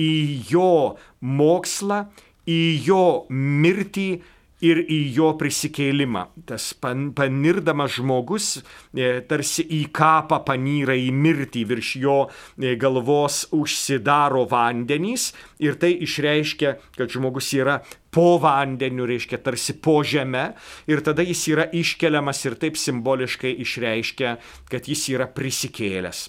į 0.00 0.12
jo 0.50 0.96
mokslą, 1.20 2.06
į 2.48 2.60
jo 2.86 3.04
mirtį 3.28 4.08
ir 4.64 4.82
į 4.84 4.98
jo 5.16 5.30
prisikėlimą. 5.40 6.26
Tas 6.48 6.70
pan, 6.76 7.10
panirdamas 7.16 7.96
žmogus 7.98 8.48
e, 8.58 9.20
tarsi 9.28 9.64
į 9.64 9.82
kapą 9.96 10.40
panyra 10.46 10.96
į 10.96 11.10
mirtį, 11.16 11.64
virš 11.70 11.92
jo 12.02 12.16
e, 12.28 12.74
galvos 12.80 13.42
užsidaro 13.56 14.46
vandenys 14.50 15.30
ir 15.62 15.78
tai 15.80 15.94
išreiškia, 16.04 16.76
kad 16.96 17.12
žmogus 17.12 17.52
yra 17.56 17.80
po 18.10 18.34
vandeniu, 18.42 19.06
reiškia 19.08 19.40
tarsi 19.44 19.76
po 19.80 20.00
žeme 20.06 20.50
ir 20.90 21.04
tada 21.06 21.24
jis 21.26 21.46
yra 21.52 21.68
iškeliamas 21.76 22.44
ir 22.48 22.58
taip 22.60 22.78
simboliškai 22.80 23.54
išreiškia, 23.64 24.36
kad 24.70 24.90
jis 24.90 25.06
yra 25.14 25.30
prisikėlęs. 25.30 26.28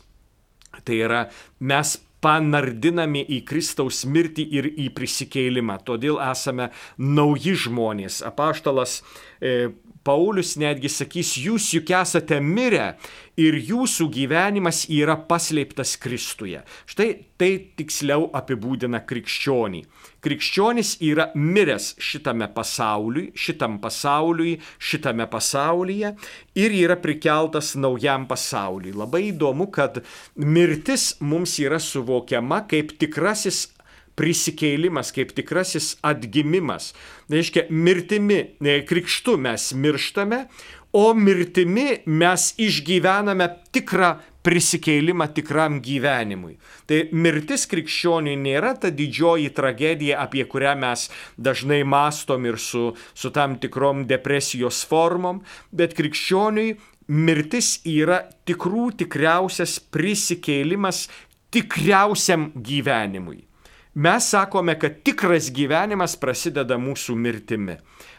Tai 0.88 0.96
yra 0.96 1.26
mes 1.68 1.98
panardinami 2.22 3.24
į 3.38 3.42
Kristaus 3.50 4.04
mirtį 4.06 4.48
ir 4.58 4.70
į 4.72 4.90
prisikėlimą. 4.96 5.80
Todėl 5.88 6.22
esame 6.32 6.70
nauji 6.98 7.56
žmonės. 7.66 8.22
Apaštalas 8.28 9.00
e, 9.42 9.72
Paulius 10.06 10.56
netgi 10.58 10.90
sakys, 10.90 11.36
jūs 11.38 11.68
juk 11.76 11.92
esate 11.94 12.40
mirę 12.42 12.96
ir 13.38 13.58
jūsų 13.62 14.08
gyvenimas 14.14 14.88
yra 14.90 15.14
paslėptas 15.30 15.94
Kristuje. 16.02 16.64
Štai 16.90 17.10
tai 17.38 17.52
tiksliau 17.78 18.30
apibūdina 18.38 19.04
krikščionį. 19.06 19.84
Krikščionis 20.22 21.00
yra 21.02 21.32
miręs 21.34 21.96
šitame 21.98 22.46
pasauliui, 22.54 23.32
šitam 23.34 23.80
pasauliui, 23.82 24.60
šitame 24.78 25.26
pasaulyje 25.32 26.14
ir 26.62 26.76
yra 26.78 26.98
prikeltas 27.02 27.74
naujam 27.74 28.28
pasauliui. 28.30 28.94
Labai 28.94 29.24
įdomu, 29.32 29.72
kad 29.74 30.04
mirtis 30.38 31.16
mums 31.26 31.58
yra 31.64 31.82
suvokiama 31.82 32.62
kaip 32.70 32.94
tikrasis 33.02 33.72
prisikėlimas, 34.20 35.10
kaip 35.16 35.32
tikrasis 35.34 35.96
atgimimas. 36.06 36.92
Tai 37.26 37.40
reiškia, 37.40 37.66
mirtimi, 37.72 38.42
e, 38.62 38.82
krikštu 38.86 39.38
mes 39.42 39.72
mirštame, 39.74 40.44
o 40.92 41.14
mirtimi 41.14 42.02
mes 42.06 42.52
išgyvename 42.60 43.48
tikrą 43.72 44.12
prisikeilimą 44.42 45.28
tikram 45.36 45.80
gyvenimui. 45.86 46.56
Tai 46.90 47.02
mirtis 47.14 47.68
krikščioniui 47.70 48.38
nėra 48.42 48.74
ta 48.82 48.90
didžioji 48.90 49.52
tragedija, 49.56 50.20
apie 50.24 50.48
kurią 50.50 50.74
mes 50.82 51.08
dažnai 51.38 51.84
mastom 51.86 52.48
ir 52.50 52.58
su, 52.60 52.92
su 53.14 53.32
tam 53.32 53.60
tikrom 53.62 54.08
depresijos 54.10 54.82
formom, 54.90 55.44
bet 55.72 55.94
krikščioniui 55.98 56.74
mirtis 57.12 57.78
yra 57.86 58.24
tikrų 58.48 58.90
tikriausias 59.04 59.78
prisikeilimas 59.94 61.06
tikriausiam 61.52 62.50
gyvenimui. 62.56 63.51
Mes 63.94 64.24
sakome, 64.24 64.78
kad 64.80 65.02
tikras 65.04 65.50
gyvenimas 65.52 66.14
prasideda 66.16 66.78
mūsų 66.80 67.16
mirtimi. 67.20 67.74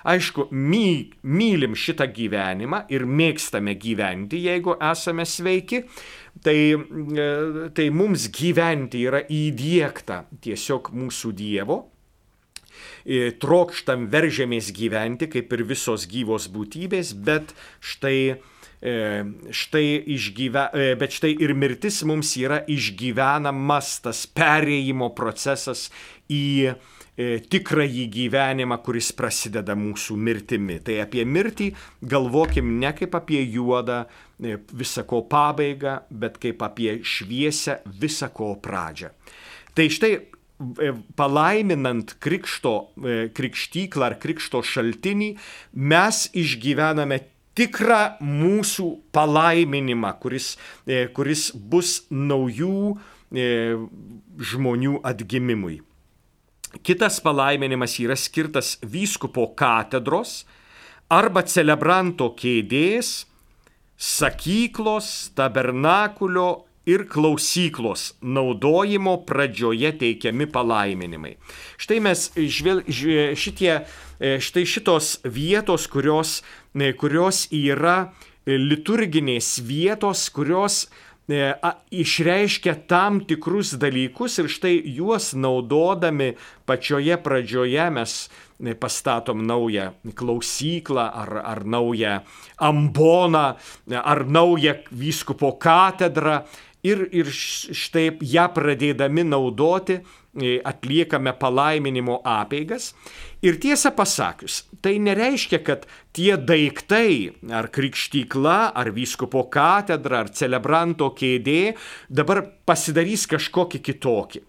Aišku, 0.05 0.51
my, 0.53 1.09
mylim 1.25 1.73
šitą 1.79 2.05
gyvenimą 2.13 2.83
ir 2.93 3.07
mėgstame 3.09 3.73
gyventi, 3.81 4.43
jeigu 4.45 4.75
esame 4.77 5.25
sveiki, 5.25 5.81
tai, 6.45 6.59
e, 6.77 7.31
tai 7.73 7.89
mums 7.89 8.29
gyventi 8.37 9.07
yra 9.09 9.23
įdėkta 9.25 10.27
tiesiog 10.45 10.93
mūsų 10.93 11.33
Dievo. 11.41 11.79
E, 13.09 13.33
trokštam 13.41 14.11
veržėmės 14.13 14.75
gyventi 14.77 15.31
kaip 15.33 15.57
ir 15.57 15.65
visos 15.73 16.05
gyvos 16.05 16.51
būtybės, 16.53 17.17
bet 17.17 17.57
štai 17.81 18.43
štai 18.83 20.03
išgyve, 20.11 20.65
e, 20.75 20.95
bet 20.99 21.15
štai 21.15 21.37
ir 21.39 21.55
mirtis 21.55 22.01
mums 22.03 22.35
yra 22.41 22.63
išgyvenamas 22.67 24.01
tas 24.03 24.25
perėjimo 24.27 25.13
procesas 25.15 25.85
į 26.27 26.73
e, 26.73 26.75
tikrąjį 27.47 28.09
gyvenimą, 28.17 28.81
kuris 28.83 29.13
prasideda 29.15 29.77
mūsų 29.79 30.19
mirtimi. 30.19 30.81
Tai 30.83 30.99
apie 31.05 31.23
mirtį 31.23 31.71
galvokim 32.03 32.75
ne 32.83 32.91
kaip 32.99 33.15
apie 33.15 33.45
juodą 33.47 34.03
visako 34.75 35.23
pabaigą, 35.31 36.01
bet 36.11 36.41
kaip 36.43 36.65
apie 36.67 36.99
šviesę 37.07 37.85
visako 37.87 38.57
pradžią. 38.59 39.13
Tai 39.79 39.87
štai 39.95 40.17
palaiminant 41.19 42.15
krikšto, 42.23 42.75
krikštyklą 43.35 44.11
ar 44.11 44.17
krikšto 44.23 44.63
šaltinį, 44.67 45.31
mes 45.75 46.27
išgyvename 46.39 47.19
tikrą 47.59 48.19
mūsų 48.25 48.89
palaiminimą, 49.15 50.15
kuris, 50.23 50.55
e, 50.87 51.07
kuris 51.15 51.51
bus 51.53 52.03
naujų 52.11 52.97
e, 53.33 53.49
žmonių 54.53 55.01
atgimimui. 55.05 55.81
Kitas 56.81 57.21
palaiminimas 57.21 57.99
yra 58.01 58.17
skirtas 58.17 58.79
vyskupo 58.81 59.51
katedros 59.59 60.47
arba 61.13 61.43
celebranto 61.45 62.31
kėdės, 62.39 63.27
sakyklos, 64.01 65.33
tabernakulio 65.37 66.65
ir 66.87 67.07
klausyklos 67.09 68.15
naudojimo 68.23 69.21
pradžioje 69.27 69.93
teikiami 70.01 70.49
palaiminimai. 70.51 71.37
Štai 71.79 72.01
mes 72.03 72.27
žvel, 72.37 72.83
šitie, 73.39 73.85
e, 74.19 74.37
štai 74.43 74.67
šitos 74.67 75.21
vietos, 75.25 75.87
kurios 75.87 76.41
kurios 76.97 77.47
yra 77.53 78.13
e, 78.47 78.57
liturginės 78.57 79.61
vietos, 79.63 80.29
kurios 80.33 80.89
e, 81.29 81.53
išreiškia 81.91 82.75
tam 82.89 83.21
tikrus 83.29 83.75
dalykus 83.77 84.39
ir 84.41 84.49
štai 84.49 84.81
juos 84.97 85.35
naudodami 85.35 86.35
pačioje 86.67 87.17
pradžioje 87.23 87.91
mes 87.93 88.31
e, 88.59 88.75
pastatom 88.75 89.45
naują 89.47 89.93
klausyklą 90.17 91.05
ar, 91.13 91.43
ar 91.45 91.65
naują 91.65 92.21
amboną 92.59 93.55
ar 94.03 94.27
naują 94.27 94.75
vyskupo 94.91 95.53
katedrą 95.53 96.43
ir, 96.87 97.07
ir 97.15 97.31
štai 97.31 98.11
ją 98.27 98.49
pradėdami 98.55 99.25
naudoti 99.27 100.01
atliekame 100.65 101.35
palaiminimo 101.37 102.21
apeigas. 102.25 102.93
Ir 103.45 103.59
tiesą 103.61 103.93
pasakius, 103.93 104.63
tai 104.81 104.97
nereiškia, 105.03 105.61
kad 105.67 105.85
tie 106.17 106.37
daiktai, 106.39 107.35
ar 107.53 107.69
krikštykla, 107.73 108.73
ar 108.73 108.93
vyskupo 108.97 109.45
katedra, 109.53 110.23
ar 110.25 110.33
celebranto 110.33 111.11
kėdė 111.19 111.75
dabar 112.09 112.45
pasidarys 112.65 113.27
kažkokį 113.31 113.83
kitokį. 113.91 114.43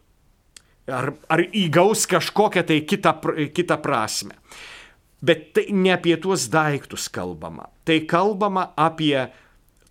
ar, 0.88 1.13
ar 1.32 1.39
įgaus 1.39 2.04
kažkokią 2.12 2.63
tai 2.67 2.82
kitą, 2.84 3.13
kitą 3.56 3.78
prasme. 3.80 4.36
Bet 5.24 5.54
tai 5.56 5.69
ne 5.72 5.93
apie 5.96 6.17
tuos 6.19 6.50
daiktus 6.52 7.08
kalbama. 7.08 7.69
Tai 7.88 8.02
kalbama 8.04 8.74
apie 8.76 9.32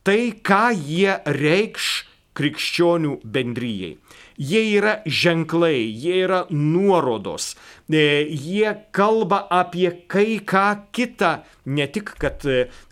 tai, 0.04 0.32
ką 0.36 0.72
jie 0.76 1.16
reikš 1.24 2.11
krikščionių 2.38 3.18
bendryjei. 3.24 3.96
Jie 4.40 4.62
yra 4.78 4.94
ženklai, 5.06 5.84
jie 5.92 6.22
yra 6.24 6.40
nuorodos, 6.50 7.52
e, 7.92 8.24
jie 8.24 8.72
kalba 8.96 9.42
apie 9.52 9.90
kai 10.08 10.40
ką 10.40 10.66
kitą, 10.96 11.42
ne 11.66 11.86
tik, 11.86 12.14
kad, 12.18 12.46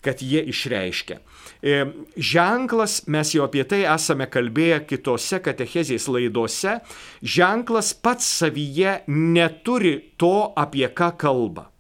kad 0.05 0.23
jie 0.23 0.45
išreiškia. 0.53 1.19
E, 1.63 1.81
ženklas, 2.17 3.01
mes 3.09 3.35
jau 3.35 3.45
apie 3.49 3.65
tai 3.69 3.83
esame 3.89 4.29
kalbėję 4.31 4.83
kitose 4.89 5.41
katechezės 5.45 6.09
laidose, 6.13 6.79
ženklas 7.23 7.93
pats 7.95 8.29
savyje 8.41 9.01
neturi 9.09 9.97
to, 10.21 10.53
apie 10.57 10.87
ką 10.89 11.13
kalba. 11.21 11.71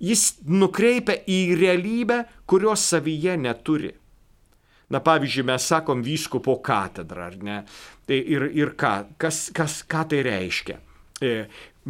Jis 0.00 0.34
nukreipia 0.44 1.16
į 1.24 1.56
realybę, 1.56 2.24
kurios 2.44 2.84
savyje 2.90 3.38
neturi. 3.40 3.94
Na 4.90 5.00
pavyzdžiui, 5.02 5.46
mes 5.48 5.64
sakom 5.66 6.02
vyskupo 6.06 6.60
katedrą, 6.62 7.30
ar 7.30 7.38
ne? 7.42 7.56
Tai 8.06 8.18
ir, 8.18 8.44
ir 8.54 8.74
ką, 8.78 8.92
kas, 9.18 9.48
kas, 9.54 9.80
ką 9.82 10.04
tai 10.12 10.20
reiškia? 10.22 10.76
E, 11.18 11.32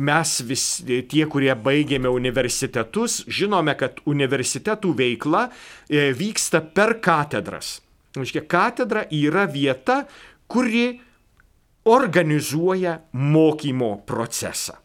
mes 0.00 0.32
vis 0.48 0.64
tie, 0.86 1.26
kurie 1.28 1.52
baigėme 1.60 2.08
universitetus, 2.12 3.18
žinome, 3.28 3.74
kad 3.76 4.00
universitetų 4.08 4.94
veikla 4.96 5.44
e, 5.50 6.08
vyksta 6.16 6.62
per 6.64 6.96
katedras. 7.04 7.82
Reiškia, 8.16 8.46
katedra 8.48 9.04
yra 9.12 9.44
vieta, 9.44 10.06
kuri 10.48 10.94
organizuoja 11.92 12.96
mokymo 13.12 13.92
procesą. 14.08 14.80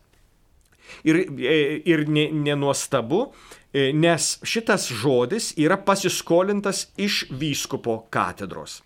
Ir, 1.08 1.24
e, 1.40 1.58
ir 1.88 2.04
nenuostabu, 2.12 3.24
ne 3.32 3.52
E, 3.61 3.61
nes 3.74 4.40
šitas 4.44 4.90
žodis 4.92 5.54
yra 5.56 5.78
pasiskolintas 5.80 6.90
iš 7.00 7.26
vyskupo 7.32 8.02
katedros. 8.12 8.82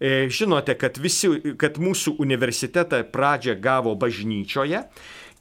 E, 0.00 0.28
žinote, 0.28 0.74
kad, 0.80 0.96
visi, 0.98 1.28
kad 1.60 1.76
mūsų 1.80 2.16
universitetą 2.22 3.02
pradžią 3.12 3.58
gavo 3.62 3.94
bažnyčioje 4.00 4.80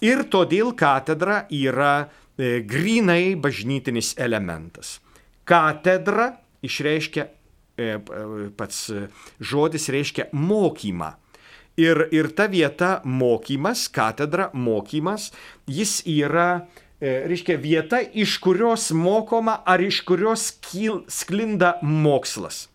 ir 0.04 0.26
todėl 0.32 0.74
katedra 0.76 1.46
yra 1.50 1.94
e, 2.04 2.60
grinai 2.68 3.34
bažnytinis 3.40 4.14
elementas. 4.20 5.00
Katedra 5.48 6.30
išreiškia, 6.64 7.28
pats 8.56 8.86
žodis 9.44 9.90
reiškia 9.92 10.30
mokymą. 10.32 11.10
Ir, 11.82 12.06
ir 12.14 12.30
ta 12.38 12.46
vieta 12.48 13.00
mokymas, 13.04 13.88
katedra 13.92 14.52
mokymas, 14.54 15.32
jis 15.68 15.98
yra 16.06 16.62
E, 16.62 16.83
reiškia 17.04 17.58
vieta, 17.60 18.00
iš 18.02 18.38
kurios 18.44 18.92
mokoma 18.96 19.60
ar 19.66 19.82
iš 19.84 20.02
kurios 20.08 20.52
kyl, 20.64 21.04
sklinda 21.12 21.76
mokslas. 21.82 22.68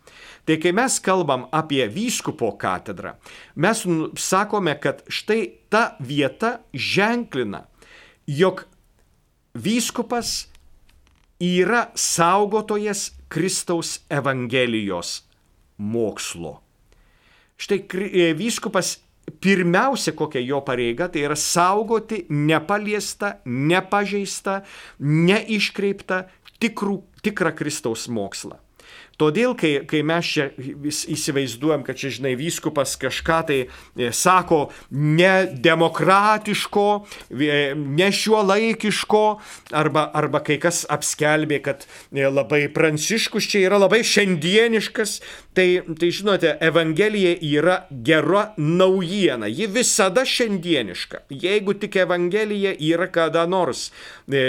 Tai 0.49 0.57
kai 0.61 0.73
mes 0.73 0.95
kalbam 1.05 1.47
apie 1.53 1.83
vyskupo 1.93 2.55
katedrą, 2.61 3.14
mes 3.57 3.85
sakome, 4.17 4.73
kad 4.81 5.03
štai 5.09 5.43
ta 5.69 5.99
vieta 6.01 6.59
ženklina, 6.73 7.67
jog 8.25 8.64
vyskupas 9.53 10.49
yra 11.41 11.88
saugotojas 11.95 13.11
Kristaus 13.29 14.01
Evangelijos 14.09 15.23
mokslo. 15.77 16.59
Štai 17.59 17.83
e, 17.85 18.33
vyskupas 18.38 18.99
pirmiausia, 19.41 20.14
kokia 20.17 20.43
jo 20.45 20.61
pareiga, 20.67 21.09
tai 21.12 21.27
yra 21.27 21.37
saugoti 21.38 22.25
nepaliestą, 22.31 23.35
nepažeistą, 23.45 24.62
neiškreiptą 25.01 26.25
tikrų, 26.62 27.03
tikrą 27.27 27.55
Kristaus 27.59 28.09
mokslą. 28.12 28.59
Todėl, 29.19 29.57
kai, 29.59 29.73
kai 29.91 30.05
mes 30.07 30.29
čia 30.31 30.45
įsivaizduojam, 31.11 31.83
kad 31.83 31.99
čia, 31.99 32.12
žinai, 32.14 32.37
vyskupas 32.38 32.93
kažką 33.03 33.38
tai 33.49 33.57
e, 33.67 34.11
sako 34.14 34.69
nedemokratiško, 34.95 36.85
e, 37.35 37.59
nešiuolaikiško, 37.99 39.25
arba, 39.75 40.05
arba 40.21 40.43
kai 40.47 40.61
kas 40.62 40.85
apskelbė, 40.87 41.59
kad 41.67 41.83
e, 41.88 42.29
labai 42.31 42.69
pranciškus 42.71 43.51
čia 43.51 43.64
yra 43.67 43.83
labai 43.83 44.05
šiandieniškas, 44.07 45.19
tai, 45.59 45.83
tai 45.99 46.11
žinote, 46.14 46.53
Evangelija 46.61 47.35
yra 47.42 47.77
gera 47.90 48.44
naujiena, 48.57 49.49
ji 49.51 49.66
visada 49.66 50.23
šiandieniška. 50.25 51.25
Jeigu 51.31 51.75
tik 51.83 51.97
Evangelija 51.99 52.77
yra 52.79 53.09
kada 53.11 53.47
nors 53.51 53.88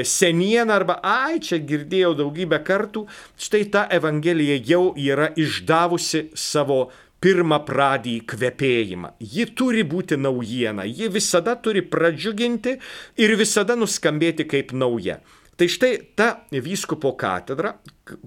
seniena 0.05 0.77
arba, 0.77 0.99
ai, 1.01 1.39
čia 1.41 1.57
girdėjau 1.65 2.13
daugybę 2.19 2.61
kartų, 2.67 3.07
štai 3.41 3.63
ta 3.73 3.87
Evangelija 3.97 4.59
jau 4.69 4.83
yra 4.93 5.31
išdavusi 5.33 6.27
savo 6.37 6.89
pirmą 7.23 7.63
pradį 7.67 8.15
kvepėjimą. 8.29 9.15
Ji 9.19 9.49
turi 9.57 9.81
būti 9.83 10.19
naujiena, 10.19 10.85
ji 10.85 11.09
visada 11.11 11.57
turi 11.57 11.81
pradžiuginti 11.81 12.77
ir 13.19 13.35
visada 13.39 13.75
nuskambėti 13.79 14.45
kaip 14.47 14.77
nauja. 14.77 15.19
Tai 15.59 15.67
štai 15.67 15.97
ta 16.15 16.29
vyskupo 16.55 17.11
katedra, 17.19 17.73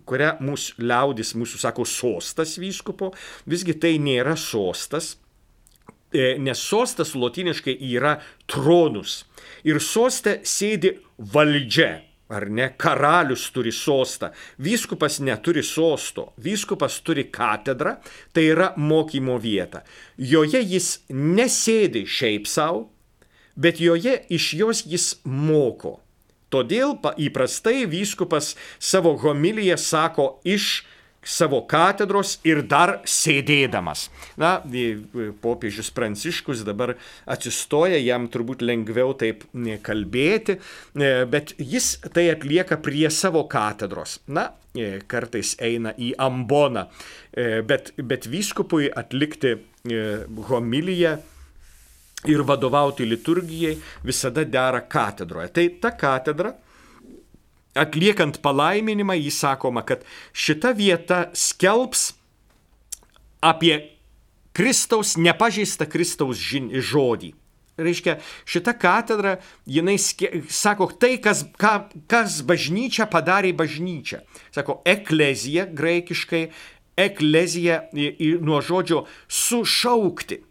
kurią 0.05 0.35
mūsų 0.45 0.85
liaudis, 0.85 1.33
mūsų 1.41 1.63
sako 1.63 1.87
sostas 1.89 2.59
vyskupo, 2.61 3.09
visgi 3.49 3.73
tai 3.81 3.95
nėra 3.97 4.35
sostas, 4.37 5.15
e, 6.13 6.37
nes 6.37 6.61
sostas 6.61 7.15
lotiniškai 7.17 7.79
yra 7.95 8.19
tronus. 8.45 9.23
Ir 9.65 9.81
soste 9.81 10.43
sėdi 10.45 10.99
valdžia 11.17 12.03
Ar 12.33 12.47
ne? 12.49 12.71
Karalius 12.81 13.51
turi 13.53 13.73
sostą. 13.73 14.31
Vyskupas 14.59 15.19
neturi 15.21 15.63
sosto. 15.63 16.31
Vyskupas 16.41 17.01
turi 17.05 17.27
katedrą, 17.29 17.99
tai 18.33 18.47
yra 18.55 18.71
mokymo 18.77 19.37
vieta. 19.41 19.83
Joje 20.17 20.63
jis 20.65 21.03
nesėdi 21.13 22.07
šiaip 22.09 22.49
savo, 22.49 22.87
bet 23.57 23.83
joje 23.85 24.17
iš 24.33 24.49
jos 24.63 24.87
jis 24.89 25.11
moko. 25.25 25.99
Todėl 26.53 26.99
įprastai 27.17 27.87
vyskupas 27.89 28.55
savo 28.79 29.17
homiliją 29.23 29.79
sako 29.81 30.35
iš 30.45 30.83
savo 31.23 31.63
katedros 31.71 32.37
ir 32.47 32.63
dar 32.67 32.97
sėdėdamas. 33.07 34.09
Na, 34.41 34.57
popiežius 35.43 35.93
Pranciškus 35.95 36.65
dabar 36.67 36.97
atsistoja, 37.31 38.01
jam 38.03 38.27
turbūt 38.33 38.65
lengviau 38.67 39.15
taip 39.19 39.47
kalbėti, 39.87 40.59
e, 40.59 41.13
bet 41.31 41.55
jis 41.59 41.95
tai 42.13 42.29
atlieka 42.35 42.81
prie 42.83 43.09
savo 43.11 43.45
katedros. 43.51 44.19
Na, 44.27 44.51
e, 44.75 44.99
kartais 45.07 45.55
eina 45.63 45.95
į 45.95 46.13
amboną, 46.19 46.89
e, 47.33 47.63
bet, 47.67 47.95
bet 47.97 48.27
vyskupui 48.27 48.91
atlikti 48.91 49.61
homiliją 50.49 51.17
ir 52.29 52.43
vadovauti 52.47 53.07
liturgijai 53.09 53.77
visada 54.05 54.45
dera 54.45 54.81
katedroje. 54.81 55.49
Tai 55.49 55.69
ta 55.83 55.91
katedra 55.99 56.55
atliekant 57.75 58.43
palaiminimą, 58.43 59.17
jis 59.17 59.39
sakoma, 59.43 59.83
kad 59.83 60.05
šita 60.33 60.75
vieta 60.77 61.25
skelbs 61.35 62.13
apie 63.43 63.79
Kristaus, 64.53 65.17
nepažeistą 65.17 65.89
Kristaus 65.89 66.41
žodį. 66.93 67.33
Reiškia, 67.83 68.19
šita 68.45 68.75
katedra, 68.77 69.39
jinai 69.65 69.97
sako 69.97 70.91
tai, 71.01 71.17
kas, 71.25 71.47
ką, 71.57 71.73
kas 72.11 72.43
bažnyčia 72.45 73.09
padarė 73.11 73.55
bažnyčia. 73.57 74.21
Sako, 74.53 74.83
eklezija 74.85 75.65
graikiškai, 75.73 76.43
eklezija 77.01 77.87
nuo 78.45 78.61
žodžio 78.61 79.07
sušaukti. 79.25 80.43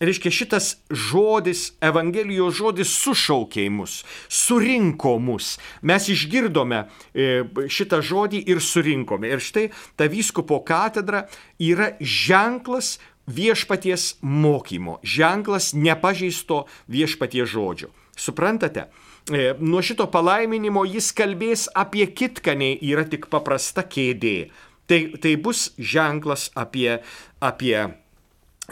Reiškia, 0.00 0.30
šitas 0.32 0.66
žodis, 0.88 1.74
Evangelijos 1.84 2.54
žodis 2.56 2.88
sušaukė 3.02 3.66
mus, 3.68 3.98
surinko 4.32 5.18
mus. 5.20 5.58
Mes 5.84 6.08
išgirdome 6.08 6.86
e, 7.12 7.44
šitą 7.68 8.00
žodį 8.00 8.40
ir 8.48 8.62
surinkome. 8.64 9.28
Ir 9.28 9.44
štai 9.44 9.66
ta 10.00 10.08
vyskupo 10.08 10.62
katedra 10.64 11.26
yra 11.60 11.92
ženklas 12.00 12.94
viešpaties 13.28 14.16
mokymo, 14.24 14.98
ženklas 15.04 15.74
nepažeisto 15.76 16.64
viešpaties 16.88 17.52
žodžio. 17.52 17.92
Suprantate? 18.16 18.88
E, 19.28 19.52
nuo 19.60 19.84
šito 19.84 20.08
palaiminimo 20.08 20.88
jis 20.88 21.12
kalbės 21.12 21.68
apie 21.76 22.08
kitką, 22.08 22.56
nei 22.56 22.80
yra 22.80 23.04
tik 23.04 23.28
paprasta 23.28 23.84
kėdė. 23.84 24.48
Tai, 24.88 25.04
tai 25.20 25.36
bus 25.36 25.74
ženklas 25.76 26.48
apie, 26.56 27.02
apie 27.38 27.99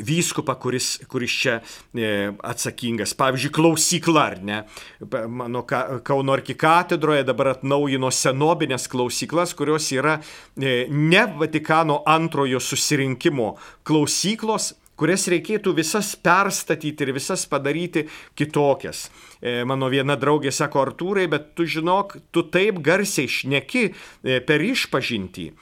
vyskupą, 0.00 0.54
kuris, 0.54 0.98
kuris 1.08 1.34
čia 1.42 1.58
e, 1.94 2.32
atsakingas. 2.42 3.14
Pavyzdžiui, 3.18 3.52
klausykla, 3.54 4.24
ar 4.32 4.42
ne? 4.42 4.62
Mano 5.28 5.64
ka, 5.68 6.00
Kauno 6.06 6.34
arkikatedroje 6.36 7.26
dabar 7.28 7.54
atnaujino 7.56 8.10
senobinės 8.14 8.88
klausyklas, 8.90 9.54
kurios 9.58 9.90
yra 9.94 10.18
e, 10.56 10.86
ne 10.90 11.24
Vatikano 11.38 12.02
antrojo 12.08 12.60
susirinkimo 12.62 13.54
klausyklos, 13.88 14.74
kurias 14.98 15.28
reikėtų 15.30 15.76
visas 15.78 16.14
perstatyti 16.18 17.06
ir 17.06 17.14
visas 17.14 17.44
padaryti 17.50 18.06
kitokias. 18.38 19.06
E, 19.38 19.62
mano 19.68 19.90
viena 19.92 20.18
draugė 20.18 20.52
sako, 20.54 20.88
Artūrai, 20.88 21.28
bet 21.30 21.52
tu 21.58 21.66
žinok, 21.68 22.16
tu 22.34 22.42
taip 22.50 22.80
garsiai 22.82 23.30
šneki 23.30 23.84
per 24.46 24.64
išpažinti, 24.66 25.52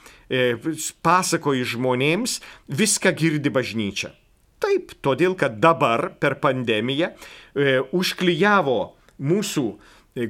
pasakoji 1.05 1.67
žmonėms, 1.77 2.41
viską 2.73 3.13
girdi 3.19 3.53
bažnyčia. 3.53 4.17
Taip, 4.63 4.95
todėl 5.05 5.35
kad 5.39 5.59
dabar 5.61 6.11
per 6.21 6.39
pandemiją 6.41 7.11
e, 7.13 7.81
užklyjavo 7.93 8.79
mūsų 9.21 9.67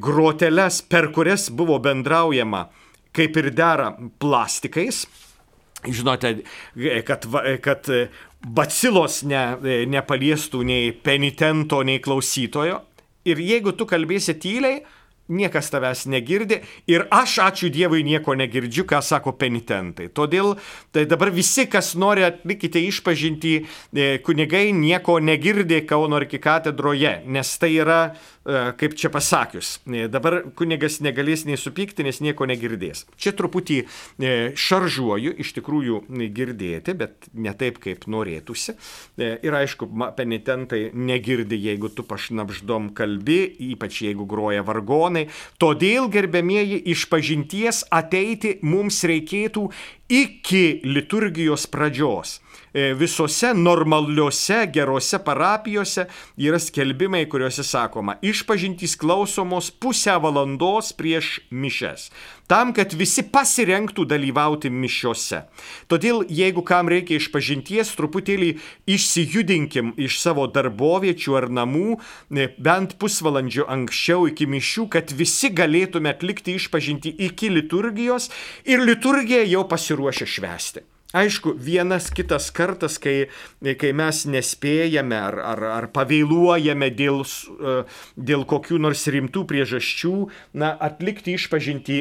groteles, 0.02 0.80
per 0.82 1.12
kurias 1.14 1.46
buvo 1.54 1.78
bendraujama, 1.82 2.66
kaip 3.14 3.38
ir 3.38 3.52
dera, 3.54 3.92
plastikais. 4.18 5.04
Žinote, 5.86 6.40
kad, 7.06 7.26
kad 7.62 7.88
bacilos 8.42 9.20
ne, 9.28 9.44
nepaliestų 9.86 10.62
nei 10.66 10.90
penitento, 10.90 11.82
nei 11.86 12.02
klausytojo. 12.02 12.80
Ir 13.26 13.42
jeigu 13.42 13.74
tu 13.78 13.86
kalbėsi 13.86 14.34
tyliai, 14.42 14.80
niekas 15.28 15.70
tavęs 15.72 16.06
negirdi 16.10 16.60
ir 16.90 17.06
aš, 17.10 17.38
ačiū 17.46 17.70
Dievui, 17.72 18.04
nieko 18.06 18.36
negirdžiu, 18.38 18.86
ką 18.88 19.00
sako 19.02 19.34
penitentai. 19.38 20.08
Todėl 20.14 20.54
tai 20.94 21.06
dabar 21.10 21.32
visi, 21.34 21.66
kas 21.70 21.94
nori 21.98 22.24
atlikite 22.26 22.80
išpažinti, 22.86 23.54
e, 23.60 24.08
kunigai 24.24 24.70
nieko 24.76 25.18
negirdi 25.20 25.82
Kauno 25.86 26.20
arkikatedroje, 26.20 27.20
nes 27.26 27.52
tai 27.58 27.74
yra 27.76 28.00
kaip 28.78 28.94
čia 28.94 29.10
pasakius, 29.10 29.76
e, 29.90 30.06
dabar 30.12 30.38
kunigas 30.58 31.00
negalės 31.02 31.44
nei 31.48 31.58
supykti, 31.58 32.04
nes 32.06 32.20
nieko 32.22 32.46
negirdės. 32.46 33.04
Čia 33.18 33.32
truputį 33.36 33.78
e, 33.82 34.34
šaržuoju, 34.54 35.34
iš 35.42 35.52
tikrųjų 35.58 36.02
girdėti, 36.36 36.94
bet 36.98 37.28
ne 37.34 37.54
taip, 37.58 37.80
kaip 37.82 38.06
norėtųsi. 38.10 38.76
Ir 39.18 39.56
aišku, 39.58 39.88
penitentai 40.16 40.90
negirdi, 40.94 41.58
jeigu 41.66 41.90
tu 41.90 42.04
pašnapždom 42.06 42.92
kalbi, 42.96 43.40
ypač 43.72 44.02
jeigu 44.06 44.26
groja 44.28 44.64
vargonai. 44.66 45.26
Todėl, 45.62 46.10
gerbėmieji, 46.12 46.78
iš 46.94 47.06
pažinties 47.10 47.82
ateiti 47.90 48.56
mums 48.62 49.02
reikėtų 49.08 49.68
iki 50.12 50.64
liturgijos 50.86 51.66
pradžios. 51.70 52.40
E, 52.76 52.92
visose 52.94 53.52
normaliuose 53.56 54.66
gerose 54.72 55.18
parapijose 55.24 56.06
yra 56.36 56.60
skelbimai, 56.60 57.24
kuriuose 57.30 57.64
sakoma, 57.64 58.18
išpažintys 58.20 58.98
klausomos 59.00 59.70
pusę 59.70 60.18
valandos 60.20 60.92
prieš 60.96 61.38
mišes 61.50 62.10
tam, 62.50 62.72
kad 62.74 62.94
visi 62.94 63.24
pasirenktų 63.32 64.06
dalyvauti 64.08 64.70
mišiose. 64.70 65.42
Todėl, 65.90 66.22
jeigu 66.30 66.62
kam 66.66 66.90
reikia 66.90 67.18
išpažinties, 67.20 67.92
truputėlį 67.98 68.52
išsijudinkim 68.90 69.94
iš 69.98 70.20
savo 70.22 70.46
darboviečių 70.50 71.38
ar 71.40 71.48
namų, 71.50 71.98
e, 72.30 72.48
bent 72.58 72.96
pusvalandžio 73.02 73.66
anksčiau 73.68 74.28
iki 74.30 74.46
mišių, 74.46 74.88
kad 74.90 75.10
visi 75.12 75.50
galėtume 75.50 76.12
atlikti 76.14 76.56
išpažinti 76.56 77.14
iki 77.30 77.50
liturgijos 77.50 78.30
ir 78.64 78.84
liturgija 78.84 79.42
jau 79.46 79.66
pasiruošę 79.68 80.26
švęsti. 80.26 80.95
Aišku, 81.14 81.52
vienas 81.54 82.08
kitas 82.10 82.48
kartas, 82.50 82.96
kai, 82.98 83.28
kai 83.78 83.92
mes 83.94 84.24
nespėjame 84.26 85.14
ar, 85.14 85.36
ar, 85.38 85.60
ar 85.70 85.84
pavėluojame 85.94 86.88
dėl, 86.98 87.20
e, 87.22 87.74
dėl 88.18 88.42
kokių 88.50 88.80
nors 88.82 89.04
rimtų 89.14 89.44
priežasčių, 89.46 90.14
na, 90.58 90.72
atlikti 90.82 91.36
išpažinti 91.38 92.00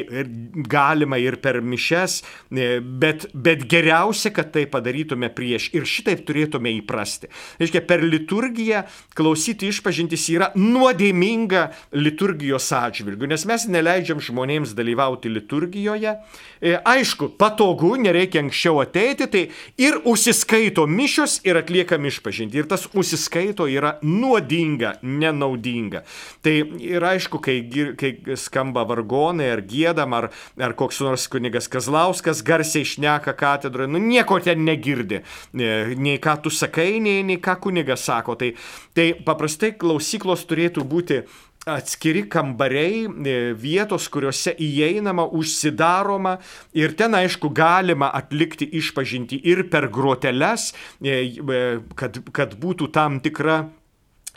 galima 0.66 1.20
ir 1.22 1.38
per 1.38 1.60
mišes, 1.62 2.16
e, 2.50 2.80
bet, 2.82 3.28
bet 3.30 3.62
geriausia, 3.70 4.32
kad 4.34 4.50
tai 4.56 4.66
padarytume 4.66 5.30
prieš 5.30 5.70
ir 5.78 5.86
šitaip 5.86 6.26
turėtume 6.26 6.74
įprasti. 6.80 7.30
Reiškia, 7.62 7.84
per 7.86 8.02
liturgiją 8.02 8.82
klausyti 9.14 9.70
išpažintis 9.70 10.26
yra 10.34 10.50
nuodėminga 10.58 11.68
liturgijos 11.94 12.72
atžvilgių, 12.74 13.30
nes 13.30 13.46
mes 13.46 13.70
neleidžiam 13.70 14.18
žmonėms 14.18 14.74
dalyvauti 14.74 15.30
liturgijoje. 15.30 16.18
E, 16.58 16.76
aišku, 16.82 17.36
patogu, 17.38 17.94
nereikia 18.02 18.42
anksčiau 18.42 18.82
ateiti 18.82 19.05
ateiti, 19.06 19.26
tai 19.30 19.86
ir 19.86 19.98
užsiskaito 20.04 20.86
mišios 20.90 21.38
ir 21.46 21.58
atliekam 21.60 22.04
išpažinti. 22.08 22.58
Ir 22.58 22.68
tas 22.70 22.86
užsiskaito 22.92 23.68
yra 23.70 23.96
nuodinga, 24.02 24.96
nenaudinga. 25.02 26.02
Tai 26.44 26.54
ir 26.82 27.06
aišku, 27.06 27.40
kai, 27.42 27.58
kai 27.98 28.36
skamba 28.40 28.86
vargonai 28.88 29.50
ar 29.54 29.64
gėdam, 29.66 30.16
ar, 30.16 30.30
ar 30.58 30.76
koks 30.78 31.00
nors 31.04 31.26
kunigas 31.32 31.70
Kazlauskas 31.72 32.42
garsiai 32.46 32.86
išneka 32.86 33.36
katedroje, 33.38 33.90
nu 33.92 34.02
nieko 34.02 34.40
ten 34.42 34.64
negirdi. 34.66 35.22
Nei 35.56 36.18
ką 36.22 36.38
tu 36.44 36.52
sakai, 36.52 36.96
nei, 37.02 37.22
nei 37.26 37.40
ką 37.42 37.58
kunigas 37.66 38.06
sako. 38.06 38.36
Tai, 38.40 38.52
tai 38.96 39.10
paprastai 39.26 39.74
klausyklos 39.78 40.46
turėtų 40.48 40.86
būti 40.86 41.22
atskiri 41.66 42.22
kambariai, 42.30 43.06
e, 43.26 43.38
vietos, 43.58 44.06
kuriuose 44.12 44.52
įeinama, 44.62 45.24
užsidaroma 45.34 46.36
ir 46.78 46.94
ten, 46.98 47.16
aišku, 47.18 47.50
galima 47.50 48.12
atlikti 48.14 48.68
išpažinti 48.78 49.40
ir 49.50 49.64
per 49.72 49.88
groteles, 49.90 50.70
e, 51.02 51.18
e, 51.34 51.64
kad, 51.98 52.20
kad 52.30 52.54
būtų 52.62 52.92
tam 52.94 53.18
tikra 53.24 53.64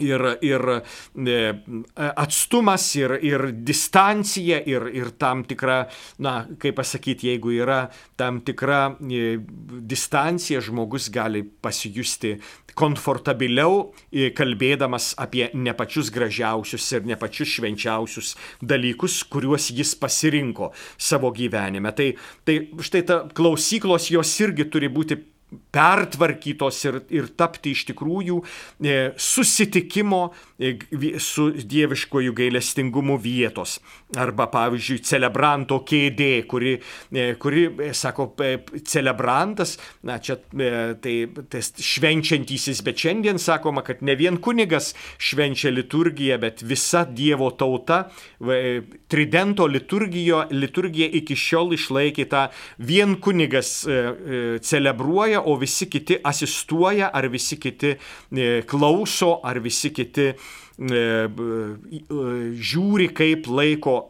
ir, 0.03 0.25
ir 0.45 0.65
atstumas, 1.95 2.87
ir, 2.99 3.15
ir 3.25 3.45
distancija, 3.65 4.61
ir, 4.69 4.89
ir 4.95 5.13
tam 5.19 5.43
tikra, 5.47 5.81
na, 6.23 6.41
kaip 6.61 6.79
pasakyti, 6.79 7.31
jeigu 7.33 7.53
yra 7.59 7.81
tam 8.19 8.41
tikra 8.45 8.95
distancija, 8.99 10.61
žmogus 10.63 11.09
gali 11.13 11.43
pasijusti 11.43 12.37
komfortabiliau 12.79 13.89
kalbėdamas 14.35 15.13
apie 15.19 15.49
ne 15.53 15.73
pačius 15.77 16.11
gražiausius 16.15 16.85
ir 16.95 17.07
ne 17.09 17.17
pačius 17.19 17.57
švenčiausius 17.57 18.35
dalykus, 18.61 19.23
kuriuos 19.31 19.69
jis 19.75 19.95
pasirinko 19.99 20.71
savo 20.97 21.33
gyvenime. 21.35 21.91
Tai, 21.95 22.11
tai 22.47 22.61
štai 22.79 23.03
ta 23.07 23.21
klausyklos 23.35 24.09
jos 24.13 24.35
irgi 24.45 24.69
turi 24.71 24.91
būti 24.91 25.19
pertvarkytos 25.73 26.79
ir, 26.85 26.99
ir 27.13 27.29
tapti 27.37 27.73
iš 27.73 27.85
tikrųjų 27.89 28.37
e, 28.41 28.97
susitikimo 29.17 30.21
e, 30.59 30.75
su 31.21 31.49
dieviškojų 31.57 32.35
gailestingumu 32.37 33.17
vietos. 33.21 33.79
Arba, 34.17 34.47
pavyzdžiui, 34.49 35.03
celebranto 35.05 35.81
kėdė, 35.85 36.31
kuri, 36.49 36.75
e, 37.13 37.35
kuri 37.37 37.91
sako, 37.93 38.31
celebrantas, 38.89 39.75
na 40.07 40.17
čia 40.17 40.39
tai, 40.49 41.13
tai 41.51 41.61
švenčiantysis, 41.61 42.81
bet 42.85 43.03
šiandien 43.03 43.37
sakoma, 43.41 43.83
kad 43.85 44.01
ne 44.01 44.15
vien 44.17 44.39
kunigas 44.41 44.95
švenčia 45.21 45.69
liturgiją, 45.73 46.39
bet 46.41 46.63
visa 46.65 47.05
Dievo 47.05 47.51
tauta. 47.57 48.07
Tridento 49.09 49.67
liturgijo, 49.69 50.45
liturgija 50.53 51.09
iki 51.19 51.37
šiol 51.37 51.75
išlaikė 51.77 52.25
tą 52.31 52.47
vien 52.85 53.15
kunigas 53.21 53.71
celebruoja 54.65 55.43
o 55.45 55.55
visi 55.55 55.89
kiti 55.89 56.17
asistuoja, 56.23 57.09
ar 57.13 57.27
visi 57.27 57.57
kiti 57.59 57.93
e, 57.95 58.61
klauso, 58.67 59.39
ar 59.43 59.59
visi 59.59 59.91
kiti 59.95 60.27
e, 60.29 60.33
e, 60.33 60.68
žiūri, 62.69 63.09
kaip 63.11 63.47
laiko 63.51 64.07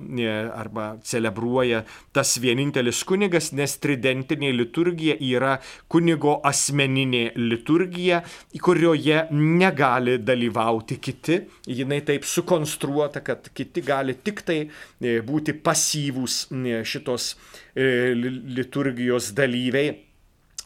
arba 0.53 0.99
celebruoja 1.01 1.79
tas 2.13 2.37
vienintelis 2.37 3.01
kunigas, 3.09 3.49
nes 3.57 3.73
tridentinė 3.81 4.51
liturgija 4.53 5.15
yra 5.17 5.55
kunigo 5.89 6.35
asmeninė 6.45 7.31
liturgija, 7.39 8.21
kurioje 8.61 9.23
negali 9.33 10.19
dalyvauti 10.21 10.99
kiti. 11.01 11.39
Jinai 11.65 12.03
taip 12.05 12.23
sukonstruota, 12.29 13.23
kad 13.25 13.49
kiti 13.49 13.81
gali 13.81 14.13
tik 14.21 14.45
tai 14.45 14.59
būti 15.01 15.57
pasyvūs 15.57 16.53
šitos 16.85 17.33
liturgijos 17.75 19.33
dalyviai. 19.33 20.05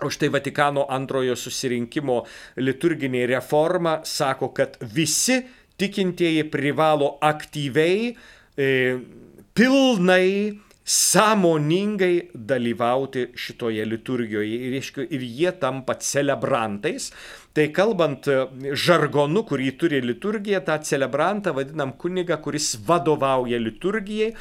O 0.03 0.09
štai 0.11 0.27
Vatikano 0.33 0.83
antrojo 0.91 1.35
susirinkimo 1.39 2.25
liturginė 2.59 3.27
reforma 3.29 4.01
sako, 4.03 4.49
kad 4.51 4.75
visi 4.81 5.37
tikintieji 5.83 6.47
privalo 6.51 7.17
aktyviai, 7.21 8.13
e, 8.55 8.69
pilnai 9.53 10.59
sąmoningai 10.83 12.29
dalyvauti 12.35 13.29
šitoje 13.39 13.85
liturgijoje 13.85 14.57
ir, 14.67 14.73
ir 15.09 15.21
jie 15.23 15.51
tampa 15.59 15.95
celebrantais. 15.95 17.11
Tai 17.53 17.67
kalbant 17.71 18.27
e, 18.27 18.39
žargonu, 18.75 19.45
kurį 19.47 19.71
turi 19.79 20.01
liturgija, 20.03 20.63
tą 20.65 20.79
celebrantą 20.83 21.53
vadinam 21.55 21.93
kuniga, 21.99 22.39
kuris 22.43 22.73
vadovauja 22.87 23.59
liturgijai. 23.61 24.33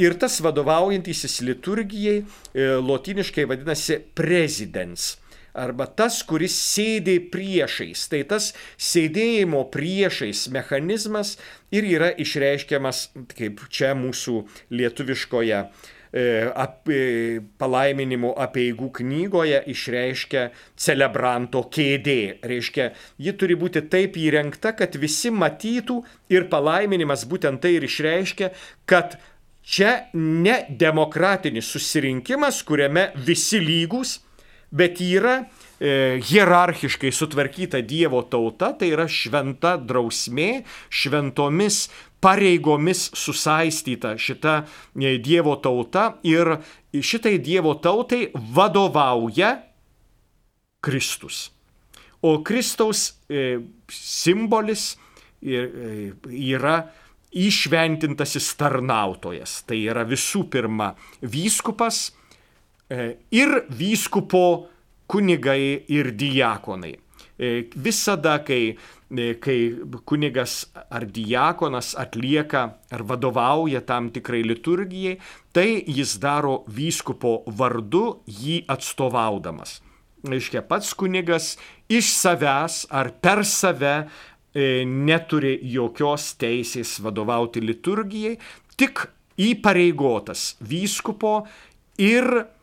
Ir 0.00 0.16
tas 0.20 0.40
vadovaujantysis 0.40 1.40
liturgijai 1.44 2.20
e, 2.20 2.70
lotiniškai 2.80 3.48
vadinasi 3.50 4.00
prezidents 4.16 5.19
arba 5.54 5.86
tas, 5.86 6.22
kuris 6.26 6.56
sėdė 6.56 7.18
priešais. 7.32 8.06
Tai 8.10 8.24
tas 8.32 8.50
sėdėjimo 8.90 9.64
priešais 9.74 10.48
mechanizmas 10.54 11.36
ir 11.74 11.86
yra 11.86 12.10
išreiškiamas, 12.12 13.08
kaip 13.36 13.64
čia 13.70 13.94
mūsų 13.98 14.42
lietuviškoje 14.74 15.64
ap, 16.10 16.88
palaiminimo 17.58 18.32
apieigų 18.42 18.90
knygoje 19.00 19.62
išreiškia 19.70 20.46
celebranto 20.76 21.62
kėdė. 21.70 22.40
Reiškia, 22.42 22.90
ji 23.18 23.34
turi 23.38 23.56
būti 23.58 23.84
taip 23.90 24.18
įrengta, 24.18 24.74
kad 24.76 24.96
visi 24.98 25.30
matytų 25.30 26.00
ir 26.32 26.48
palaiminimas 26.50 27.26
būtent 27.30 27.62
tai 27.62 27.76
ir 27.78 27.86
išreiškia, 27.86 28.50
kad 28.86 29.18
čia 29.62 30.10
ne 30.14 30.64
demokratinis 30.68 31.70
susirinkimas, 31.70 32.62
kuriame 32.66 33.10
visi 33.14 33.60
lygus, 33.62 34.18
bet 34.70 35.00
yra 35.02 35.44
e, 35.80 36.20
hierarchiškai 36.22 37.10
sutvarkyta 37.12 37.82
Dievo 37.82 38.22
tauta, 38.30 38.72
tai 38.78 38.92
yra 38.94 39.06
šventa 39.10 39.76
drausmė, 39.82 40.62
šventomis 40.90 41.88
pareigomis 42.22 43.08
susaistyta 43.16 44.14
šita 44.20 44.60
e, 44.62 45.16
Dievo 45.22 45.56
tauta 45.62 46.14
ir 46.26 46.56
šitai 46.94 47.38
Dievo 47.42 47.74
tautai 47.82 48.28
vadovauja 48.34 49.56
Kristus. 50.80 51.48
O 52.22 52.40
Kristaus 52.44 53.14
e, 53.28 53.60
simbolis 53.90 54.94
yra 55.40 56.74
išventintasis 57.32 58.50
tarnautojas. 58.60 59.62
Tai 59.64 59.78
yra 59.78 60.02
visų 60.04 60.44
pirma 60.52 60.90
vyskupas 61.22 62.10
ir 62.90 63.54
vyskupo 63.70 64.68
kunigai 65.10 65.84
ir 65.88 66.12
diakonai. 66.14 66.96
E, 67.40 67.68
visada, 67.74 68.38
kai, 68.44 68.76
e, 69.08 69.34
kai 69.40 69.58
kunigas 70.04 70.66
ar 70.92 71.06
diakonas 71.08 71.94
atlieka 71.98 72.64
ar 72.92 73.04
vadovauja 73.08 73.80
tam 73.86 74.10
tikrai 74.12 74.42
liturgijai, 74.44 75.16
tai 75.52 75.80
jis 75.88 76.18
daro 76.20 76.60
vyskupo 76.68 77.40
vardu 77.46 78.20
jį 78.28 78.60
atstovaudamas. 78.68 79.78
Reiškia, 80.28 80.66
pats 80.68 80.92
kunigas 80.92 81.54
iš 81.88 82.12
savęs 82.12 82.84
ar 82.92 83.08
per 83.24 83.40
save 83.48 83.94
e, 84.52 84.84
neturi 84.84 85.56
jokios 85.72 86.34
teisės 86.36 86.98
vadovauti 87.00 87.64
liturgijai, 87.64 88.36
tik 88.76 89.06
įpareigotas 89.40 90.58
vyskupo 90.60 91.38
ir 91.96 92.28
E, 92.36 92.59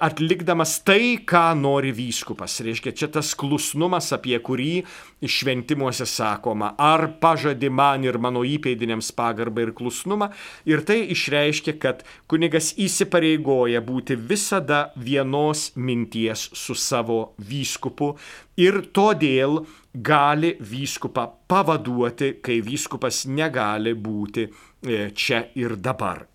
atlikdamas 0.00 0.78
tai, 0.80 1.18
ką 1.20 1.52
nori 1.60 1.90
vyskupas. 1.92 2.60
Reiškia, 2.64 2.92
čia 2.96 3.08
tas 3.12 3.34
klusnumas, 3.36 4.08
apie 4.16 4.38
kurį 4.40 4.86
šventimuose 5.20 6.06
sakoma, 6.08 6.72
ar 6.80 7.18
pažadi 7.20 7.68
man 7.68 8.04
ir 8.04 8.16
mano 8.18 8.40
įpėdiniams 8.40 9.12
pagarbą 9.12 9.66
ir 9.66 9.74
klusnumą. 9.76 10.30
Ir 10.64 10.80
tai 10.88 11.02
išreiškia, 11.12 11.76
kad 11.76 12.04
kunigas 12.26 12.72
įsipareigoja 12.80 13.84
būti 13.84 14.16
visada 14.16 14.94
vienos 14.96 15.70
minties 15.76 16.48
su 16.56 16.74
savo 16.74 17.34
vyskupu 17.36 18.14
ir 18.56 18.80
todėl 18.96 19.66
gali 19.92 20.54
vyskupą 20.56 21.28
pavaduoti, 21.50 22.38
kai 22.40 22.62
vyskupas 22.64 23.26
negali 23.28 23.92
būti 23.92 24.48
e, 24.48 25.10
čia 25.12 25.44
ir 25.58 25.76
dabar. 25.76 26.29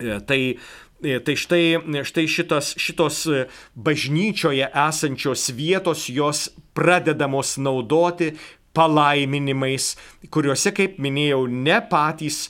E, 0.00 0.18
tai 0.26 0.40
E, 1.04 1.18
tai 1.20 1.36
štai, 1.36 1.76
štai 2.06 2.24
šitos, 2.30 2.72
šitos 2.80 3.24
e, 3.28 3.44
bažnyčioje 3.76 4.64
esančios 4.72 5.50
vietos, 5.52 6.06
jos 6.08 6.48
pradedamos 6.72 7.58
naudoti 7.60 8.32
palaiminimais, 8.74 9.92
kuriuose, 10.34 10.72
kaip 10.74 10.96
minėjau, 11.02 11.44
ne 11.46 11.76
patys, 11.90 12.48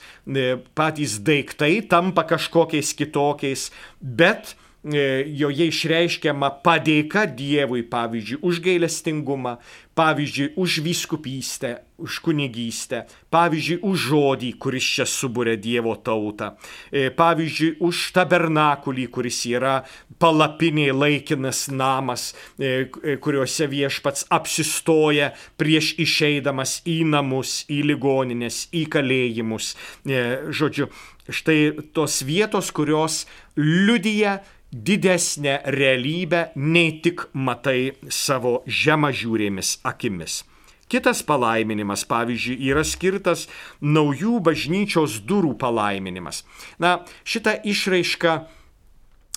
patys 0.78 1.18
daiktai 1.26 1.83
tampa 1.90 2.24
kažkokiais 2.30 2.94
kitokiais, 2.96 3.66
bet 4.00 4.54
joje 4.84 5.68
išreiškiama 5.70 6.50
padėka 6.64 7.24
Dievui, 7.24 7.82
pavyzdžiui, 7.88 8.40
už 8.44 8.60
gailestingumą, 8.60 9.56
pavyzdžiui, 9.96 10.52
už 10.60 10.78
vyskupystę, 10.84 11.80
už 11.96 12.18
kunigystę, 12.20 13.04
pavyzdžiui, 13.32 13.78
už 13.80 13.98
žodį, 14.10 14.50
kuris 14.60 14.84
čia 14.84 15.06
subūrė 15.08 15.56
Dievo 15.56 15.94
tautą, 15.96 16.58
e, 16.92 17.08
pavyzdžiui, 17.14 17.78
už 17.80 18.12
tabernakulį, 18.12 19.06
kuris 19.08 19.40
yra 19.48 19.84
palapinė 20.18 20.90
laikinas 20.92 21.68
namas, 21.72 22.34
e, 22.58 22.90
kuriuose 23.16 23.70
viešpats 23.70 24.26
apsistoja 24.28 25.32
prieš 25.56 25.94
išeidamas 25.96 26.82
į 26.84 27.04
namus, 27.08 27.64
į 27.70 27.80
ligoninės, 27.94 28.68
į 28.74 28.84
kalėjimus. 28.90 29.74
Žodžiu, 30.04 30.90
štai 31.28 31.72
tos 31.94 32.20
vietos, 32.26 32.70
kurios 32.74 33.24
liudyja 33.56 34.42
didesnę 34.74 35.60
realybę 35.64 36.48
nei 36.56 36.98
tik 37.04 37.28
matai 37.32 37.92
savo 38.10 38.62
žemažiūrėmis 38.66 39.78
akimis. 39.87 40.42
Kitas 40.90 41.22
palaiminimas, 41.24 42.02
pavyzdžiui, 42.10 42.58
yra 42.68 42.82
skirtas 42.84 43.46
naujų 43.80 44.40
bažnyčios 44.44 45.20
durų 45.24 45.54
palaiminimas. 45.60 46.42
Na, 46.82 46.98
šita 47.24 47.54
išraiška 47.64 48.34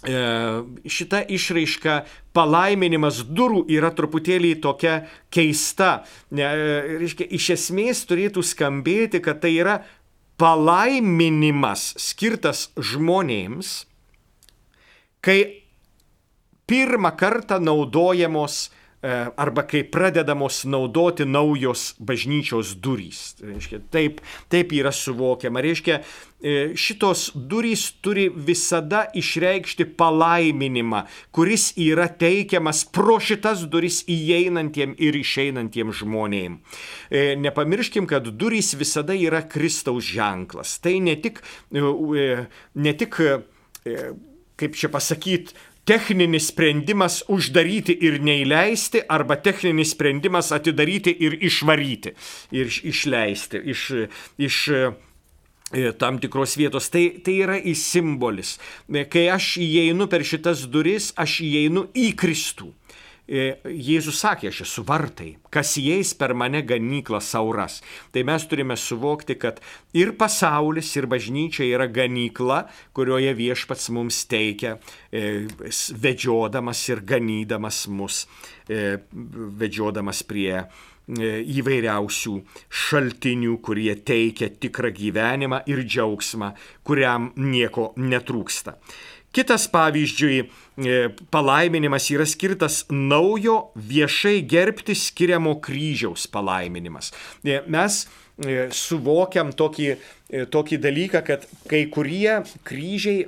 e, 0.04 0.18
šita 0.98 1.22
išraiška 1.38 2.00
palaiminimas 2.36 3.22
durų 3.30 3.64
yra 3.78 3.94
truputėlį 3.96 4.56
tokia 4.66 5.04
keista. 5.34 6.02
Ne, 6.36 6.50
reiškia, 6.98 7.30
iš 7.40 7.52
esmės 7.56 8.04
turėtų 8.10 8.44
skambėti, 8.44 9.22
kad 9.24 9.40
tai 9.46 9.54
yra 9.62 9.78
palaiminimas 10.38 11.94
skirtas 12.02 12.68
žmonėms, 12.76 13.86
kai 15.22 15.68
pirmą 16.68 17.12
kartą 17.12 17.60
naudojamos 17.60 18.70
e, 19.04 19.28
arba 19.38 19.64
kai 19.64 19.84
pradedamos 19.84 20.66
naudoti 20.66 21.26
naujos 21.26 21.96
bažnyčios 22.00 22.76
durys. 22.84 23.38
Reiškia, 23.40 23.80
taip, 23.92 24.20
taip 24.52 24.74
yra 24.76 24.92
suvokiama. 24.92 25.64
Reiškia, 25.64 26.02
e, 26.42 26.56
šitos 26.76 27.30
durys 27.36 27.86
turi 28.04 28.28
visada 28.30 29.06
išreikšti 29.16 29.88
palaiminimą, 29.96 31.06
kuris 31.32 31.70
yra 31.80 32.10
teikiamas 32.12 32.84
pro 32.92 33.16
šitas 33.24 33.64
duris 33.72 34.04
įeinantiem 34.12 34.98
ir 35.00 35.16
išeinantiem 35.24 35.96
žmonėm. 35.96 36.60
E, 37.08 37.30
nepamirškim, 37.40 38.10
kad 38.12 38.28
durys 38.28 38.76
visada 38.76 39.16
yra 39.16 39.46
Kristaus 39.48 40.04
ženklas. 40.04 40.82
Tai 40.84 40.98
ne 41.00 41.16
tik, 41.22 41.40
ne 41.72 42.98
tik 43.00 43.22
kaip 44.58 44.78
čia 44.78 44.90
pasakyti, 44.94 45.56
techninis 45.88 46.50
sprendimas 46.52 47.22
uždaryti 47.32 47.96
ir 48.04 48.20
neįleisti 48.24 49.06
arba 49.08 49.38
techninis 49.40 49.94
sprendimas 49.96 50.52
atidaryti 50.56 51.14
ir 51.24 51.38
išvaryti 51.48 52.14
ir 52.60 52.72
išleisti 52.92 53.62
iš, 53.72 53.84
iš 54.50 54.58
e, 54.76 54.82
tam 56.00 56.20
tikros 56.20 56.58
vietos. 56.60 56.90
Tai, 56.92 57.06
tai 57.24 57.38
yra 57.46 57.56
į 57.60 57.76
simbolis. 57.80 58.58
Kai 59.12 59.28
aš 59.32 59.54
įeinu 59.64 60.10
per 60.12 60.28
šitas 60.28 60.66
duris, 60.72 61.14
aš 61.16 61.40
įeinu 61.48 61.88
į 61.96 62.12
Kristų. 62.20 62.74
E, 63.28 63.58
Jėzus 63.68 64.22
sakė, 64.24 64.48
aš 64.54 64.62
esu 64.64 64.84
vartai, 64.88 65.34
kas 65.52 65.74
įeis 65.82 66.14
per 66.16 66.32
mane 66.38 66.62
ganykla 66.64 67.20
sauras. 67.20 67.82
Tai 68.16 68.24
mes 68.28 68.46
turime 68.48 68.78
suvokti, 68.80 69.36
kad 69.36 69.60
ir 69.92 70.14
pasaulis, 70.20 70.94
ir 70.96 71.10
bažnyčia 71.12 71.68
yra 71.68 71.90
ganykla, 71.92 72.64
kurioje 72.96 73.34
viešpats 73.36 73.90
mums 73.92 74.24
teikia, 74.32 74.78
e, 75.12 75.44
vedžiodamas 75.92 76.86
ir 76.88 77.04
ganydamas 77.04 77.88
mus, 77.92 78.26
e, 78.70 78.96
vedžiodamas 79.12 80.24
prie 80.24 80.64
įvairiausių 81.08 82.34
šaltinių, 82.68 83.54
kurie 83.64 83.94
teikia 83.96 84.50
tikrą 84.52 84.92
gyvenimą 84.92 85.62
ir 85.72 85.86
džiaugsmą, 85.88 86.52
kuriam 86.84 87.32
nieko 87.40 87.94
netrūksta. 87.96 88.76
Kitas 89.38 89.68
pavyzdžiui 89.70 90.38
e, 90.42 90.94
palaiminimas 91.30 92.08
yra 92.10 92.26
skirtas 92.26 92.80
naujo 92.90 93.68
viešai 93.78 94.40
gerbti 94.42 94.96
skiriamo 94.98 95.60
kryžiaus 95.62 96.24
palaiminimas. 96.34 97.12
E, 97.46 97.60
mes 97.70 98.00
e, 98.02 98.64
suvokiam 98.74 99.52
tokį, 99.54 99.92
tokį 100.50 100.80
dalyką, 100.82 101.22
kad 101.28 101.46
kai 101.70 101.84
kurie 101.94 102.40
kryžiai, 102.66 103.28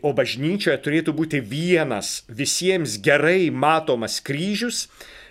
o 0.00 0.14
bažnyčioje 0.16 0.80
turėtų 0.80 1.12
būti 1.20 1.42
vienas 1.44 2.22
visiems 2.28 2.96
gerai 3.04 3.52
matomas 3.52 4.16
kryžius, 4.24 4.86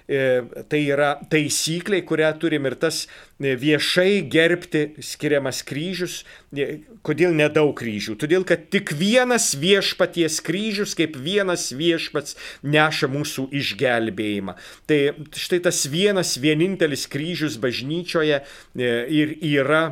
tai 0.09 0.79
yra 0.89 1.11
taisyklė, 1.29 2.01
kurią 2.07 2.31
turim 2.41 2.65
ir 2.65 2.75
tas 2.81 3.03
e, 3.05 3.53
viešai 3.59 4.23
gerbti 4.31 4.81
skiriamas 5.05 5.61
kryžius. 5.67 6.23
E, 6.49 6.81
kodėl 7.05 7.35
nedaug 7.37 7.75
kryžių? 7.77 8.17
Todėl, 8.23 8.45
kad 8.49 8.65
tik 8.73 8.95
vienas 8.97 9.51
viešpaties 9.59 10.39
kryžius, 10.45 10.95
kaip 10.97 11.19
vienas 11.21 11.69
viešpats 11.77 12.37
neša 12.65 13.11
mūsų 13.13 13.49
išgelbėjimą. 13.61 14.57
Tai 14.89 14.99
štai 15.37 15.61
tas 15.69 15.85
vienas 15.91 16.35
vienintelis 16.41 17.05
kryžius 17.11 17.59
bažnyčioje 17.61 18.41
ir 18.73 19.35
yra 19.45 19.83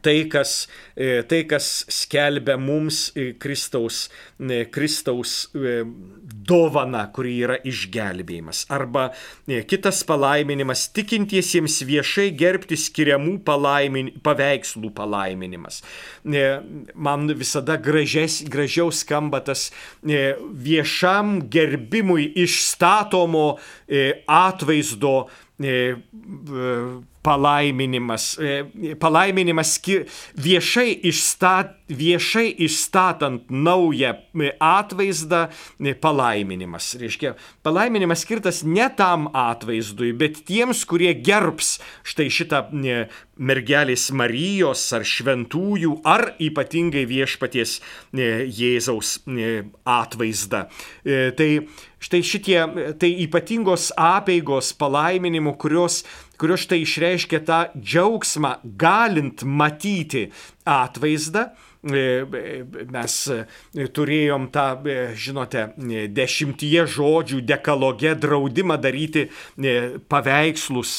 tai, 0.00 0.24
kas, 0.30 0.68
e, 0.96 1.22
tai, 1.28 1.42
kas 1.48 1.84
skelbia 1.90 2.56
mums 2.58 3.10
e, 3.16 3.32
Kristaus, 3.38 4.08
e, 4.40 4.64
Kristaus 4.72 5.50
dovana, 6.42 7.04
kuri 7.14 7.34
yra 7.44 7.58
išgelbėjimas. 7.68 8.64
Arba 8.72 9.10
kitas 9.70 10.02
palaiminimas- 10.08 10.88
tikintiesiems 10.96 11.82
viešai 11.86 12.30
gerbti 12.36 12.78
skiriamų 12.78 13.38
palaimin, 13.44 14.10
paveikslų 14.22 14.92
palaiminimas. 14.94 15.82
Man 16.94 17.28
visada 17.28 17.76
gražias, 17.76 18.42
gražiau 18.42 18.90
skamba 18.92 19.40
tas 19.40 19.70
viešam 20.02 21.48
gerbimui 21.48 22.32
išstatomo 22.34 23.58
atvaizdo 24.26 25.28
palaiminimas, 27.22 28.36
e, 28.38 28.94
palaiminimas 29.00 29.76
viešai, 30.34 30.90
išstat, 31.06 31.76
viešai 31.92 32.48
išstatant 32.66 33.50
naują 33.50 34.14
e, 34.34 34.50
atvaizdą, 34.58 35.46
e, 35.78 35.94
palaiminimas. 35.94 36.94
Reiškia, 36.98 37.34
palaiminimas 37.62 38.24
skirtas 38.26 38.62
ne 38.66 38.88
tam 38.96 39.28
atvaizdui, 39.34 40.12
bet 40.18 40.42
tiems, 40.48 40.82
kurie 40.88 41.14
gerbs 41.14 41.76
štai 42.02 42.26
šitą 42.32 42.64
mergelės 43.42 44.10
Marijos 44.14 44.82
ar 44.96 45.06
šventųjų 45.06 46.00
ar 46.06 46.32
ypatingai 46.42 47.04
viešpaties 47.08 47.78
Jėzaus 48.12 49.16
atvaizdą. 49.88 50.66
Tai 51.38 51.48
štai 52.02 52.20
šitie, 52.26 52.58
tai 53.00 53.10
ypatingos 53.24 53.90
apėgos 53.98 54.72
palaiminimų, 54.78 55.56
kurios 55.60 56.02
kurios 56.40 56.64
štai 56.66 56.82
išreiškia 56.84 57.42
tą 57.46 57.60
džiaugsmą, 57.76 58.56
galint 58.78 59.44
matyti 59.44 60.30
atvaizdą. 60.68 61.50
E, 61.82 62.62
mes 62.94 63.14
e, 63.26 63.38
turėjom 63.90 64.44
tą, 64.54 64.66
e, 64.86 64.94
žinote, 65.18 65.64
dešimtyje 66.14 66.84
žodžių 66.94 67.40
dekalogė 67.42 68.12
draudimą 68.22 68.76
daryti 68.78 69.24
paveikslus. 70.06 70.94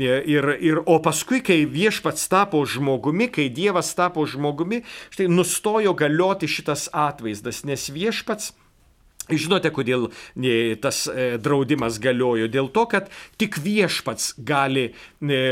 Ir, 0.00 0.48
ir, 0.64 0.80
o 0.88 0.96
paskui, 1.04 1.42
kai 1.44 1.60
viešpats 1.68 2.24
tapo 2.32 2.64
žmogumi, 2.64 3.28
kai 3.28 3.50
Dievas 3.52 3.92
tapo 3.98 4.24
žmogumi, 4.24 4.80
štai 5.12 5.28
nustojo 5.28 5.92
galioti 5.92 6.48
šitas 6.48 6.88
atvaizdas, 6.88 7.60
nes 7.68 7.90
viešpats 7.92 8.54
Žinote, 9.32 9.70
kodėl 9.72 10.10
e, 10.36 10.76
tas 10.76 11.06
e, 11.08 11.34
draudimas 11.40 11.96
galiojo? 12.02 12.48
Dėl 12.52 12.68
to, 12.74 12.84
kad 12.90 13.08
tik 13.40 13.56
viešpats 13.64 14.34
gali 14.44 14.90
e, 14.92 15.42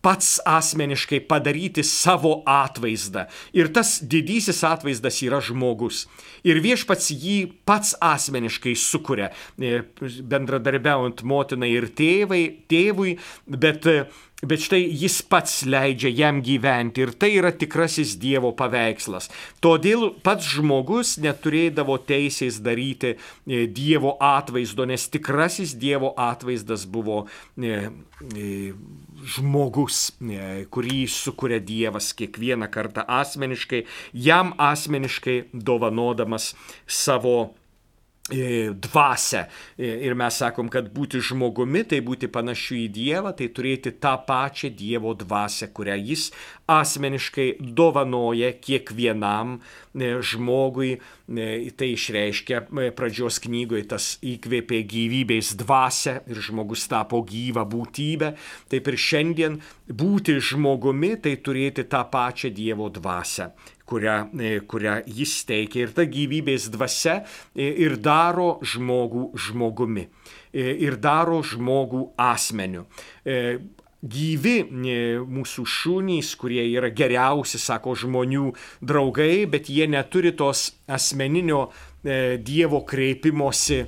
pats 0.00 0.38
asmeniškai 0.48 1.20
padaryti 1.28 1.82
savo 1.84 2.40
atvaizdą. 2.48 3.26
Ir 3.56 3.68
tas 3.74 3.98
didysis 4.00 4.62
atvaizdas 4.64 5.20
yra 5.26 5.42
žmogus. 5.44 6.06
Ir 6.46 6.62
viešpats 6.64 7.10
jį 7.12 7.36
pats 7.68 7.92
asmeniškai 8.00 8.72
sukuria, 8.78 9.28
bendradarbiaujant 9.58 11.20
motinai 11.26 11.74
ir 11.74 11.90
tėvai, 11.98 12.44
tėvui, 12.70 13.18
bet 13.44 13.90
Bet 14.40 14.62
štai 14.64 14.86
jis 14.88 15.18
pats 15.28 15.58
leidžia 15.68 16.08
jam 16.16 16.38
gyventi 16.40 17.02
ir 17.04 17.12
tai 17.12 17.34
yra 17.36 17.50
tikrasis 17.52 18.14
Dievo 18.20 18.54
paveikslas. 18.56 19.28
Todėl 19.60 20.14
pats 20.24 20.48
žmogus 20.54 21.18
neturėdavo 21.20 21.98
teisės 22.08 22.56
daryti 22.64 23.12
e, 23.12 23.66
Dievo 23.68 24.14
atvaizdo, 24.16 24.88
nes 24.88 25.04
tikrasis 25.12 25.76
Dievo 25.76 26.14
atvaizdas 26.16 26.86
buvo 26.88 27.26
e, 27.60 27.90
e, 28.32 28.72
žmogus, 29.36 30.00
kurį 30.72 31.04
sukuria 31.12 31.60
Dievas 31.60 32.14
kiekvieną 32.16 32.70
kartą 32.72 33.04
asmeniškai, 33.04 33.84
jam 34.16 34.54
asmeniškai 34.56 35.50
dovanodamas 35.52 36.54
savo 36.88 37.52
dvasę. 38.30 39.44
Ir 39.78 40.14
mes 40.14 40.38
sakom, 40.42 40.70
kad 40.70 40.90
būti 40.94 41.20
žmogumi, 41.24 41.82
tai 41.88 42.00
būti 42.04 42.30
panašiu 42.30 42.78
į 42.84 42.88
Dievą, 42.94 43.34
tai 43.36 43.50
turėti 43.50 43.92
tą 43.98 44.14
pačią 44.26 44.70
Dievo 44.76 45.14
dvasę, 45.18 45.70
kurią 45.74 45.96
jis 45.98 46.30
asmeniškai 46.70 47.56
dovanoja 47.60 48.52
kiekvienam 48.62 49.58
žmogui. 49.94 51.00
Tai 51.30 51.86
išreiškia 51.86 52.64
pradžios 52.98 53.38
knygoje, 53.42 53.84
tas 53.92 54.06
įkvėpė 54.26 54.80
gyvybės 54.90 55.52
dvasę 55.60 56.16
ir 56.30 56.40
žmogus 56.42 56.88
tapo 56.90 57.22
gyvą 57.22 57.62
būtybę. 57.70 58.32
Taip 58.70 58.90
ir 58.90 58.98
šiandien 58.98 59.60
būti 59.86 60.40
žmogumi, 60.42 61.16
tai 61.22 61.36
turėti 61.38 61.86
tą 61.90 62.02
pačią 62.10 62.50
Dievo 62.54 62.90
dvasę 62.90 63.52
kurią, 63.90 64.16
e, 64.38 64.60
kurią 64.60 65.00
jis 65.06 65.34
teikia. 65.48 65.84
Ir 65.84 65.94
ta 65.96 66.06
gyvybės 66.06 66.70
dvasia 66.72 67.20
e, 67.54 67.68
ir 67.84 67.98
daro 68.02 68.58
žmogų 68.62 69.30
žmogumi. 69.48 70.06
E, 70.52 70.70
ir 70.86 70.98
daro 71.02 71.42
žmogų 71.46 72.10
asmeniu 72.20 72.86
gyvi 74.00 74.62
mūsų 75.28 75.62
šunys, 75.68 76.30
kurie 76.40 76.62
yra 76.72 76.88
geriausi, 76.88 77.58
sako 77.60 77.92
žmonių 78.00 78.46
draugai, 78.80 79.44
bet 79.44 79.68
jie 79.68 79.84
neturi 79.92 80.32
tos 80.32 80.70
asmeninio 80.88 81.66
Dievo 82.00 82.80
kreipimosi 82.88 83.82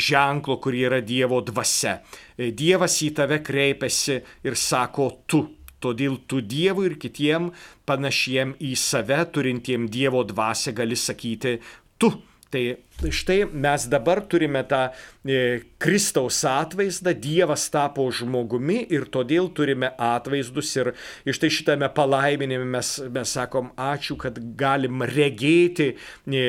ženklo, 0.00 0.56
kur 0.56 0.72
yra 0.72 1.02
Dievo 1.04 1.42
dvasia. 1.44 1.98
Dievas 2.38 2.96
į 3.04 3.10
tave 3.18 3.42
kreipiasi 3.44 4.16
ir 4.48 4.56
sako 4.56 5.10
tu. 5.28 5.42
Todėl 5.84 6.20
tu 6.28 6.40
Dievui 6.40 6.90
ir 6.90 6.96
kitiem 7.00 7.50
panašiem 7.88 8.56
į 8.64 8.72
save 8.80 9.20
turintiem 9.32 9.90
Dievo 9.92 10.24
dvasę 10.24 10.72
gali 10.76 10.96
sakyti 10.96 11.58
tu. 12.00 12.14
Tai 12.46 13.10
štai 13.10 13.40
mes 13.50 13.84
dabar 13.90 14.20
turime 14.30 14.62
tą 14.70 14.84
e, 15.26 15.38
Kristaus 15.82 16.38
atvaizdą, 16.46 17.10
Dievas 17.18 17.64
tapo 17.74 18.06
žmogumi 18.14 18.84
ir 18.94 19.08
todėl 19.10 19.50
turime 19.50 19.90
atvaizdus 19.98 20.70
ir 20.78 20.92
iš 21.26 21.42
tai 21.42 21.50
šitame 21.50 21.90
palaiminime 21.96 22.68
mes, 22.76 22.92
mes 23.10 23.34
sakom 23.34 23.72
ačiū, 23.74 24.14
kad 24.22 24.38
galim 24.56 25.02
regėti 25.10 25.90
e, 25.90 26.46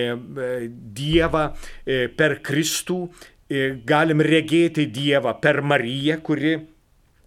Dievą 1.01 1.43
e, 1.49 2.05
per 2.13 2.37
Kristų, 2.45 3.01
e, 3.49 3.67
galim 3.81 4.21
regėti 4.21 4.85
Dievą 4.93 5.33
per 5.41 5.63
Mariją, 5.65 6.21
kuri 6.21 6.59
E, 6.59 6.76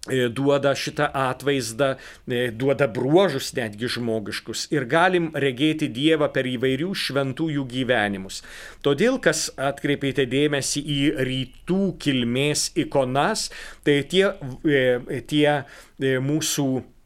duoda 0.09 0.75
šitą 0.75 1.11
atvaizdą, 1.13 1.95
e, 2.29 2.51
duoda 2.51 2.87
bruožus 2.89 3.53
netgi 3.53 3.89
žmogiškus 3.89 4.69
ir 4.73 4.87
galim 4.89 5.29
regėti 5.35 5.91
Dievą 5.93 6.31
per 6.33 6.49
įvairių 6.49 6.95
šventųjų 6.97 7.67
gyvenimus. 7.69 8.41
Todėl, 8.81 9.19
kas 9.21 9.51
atkreipėte 9.61 10.25
dėmesį 10.25 10.81
į 10.81 11.01
rytų 11.29 11.83
kilmės 12.01 12.71
ikonas, 12.81 13.51
tai 13.85 14.01
tie, 14.09 14.33
e, 14.65 15.21
tie 15.29 15.65
mūsų 16.01 16.71
E, 16.81 17.00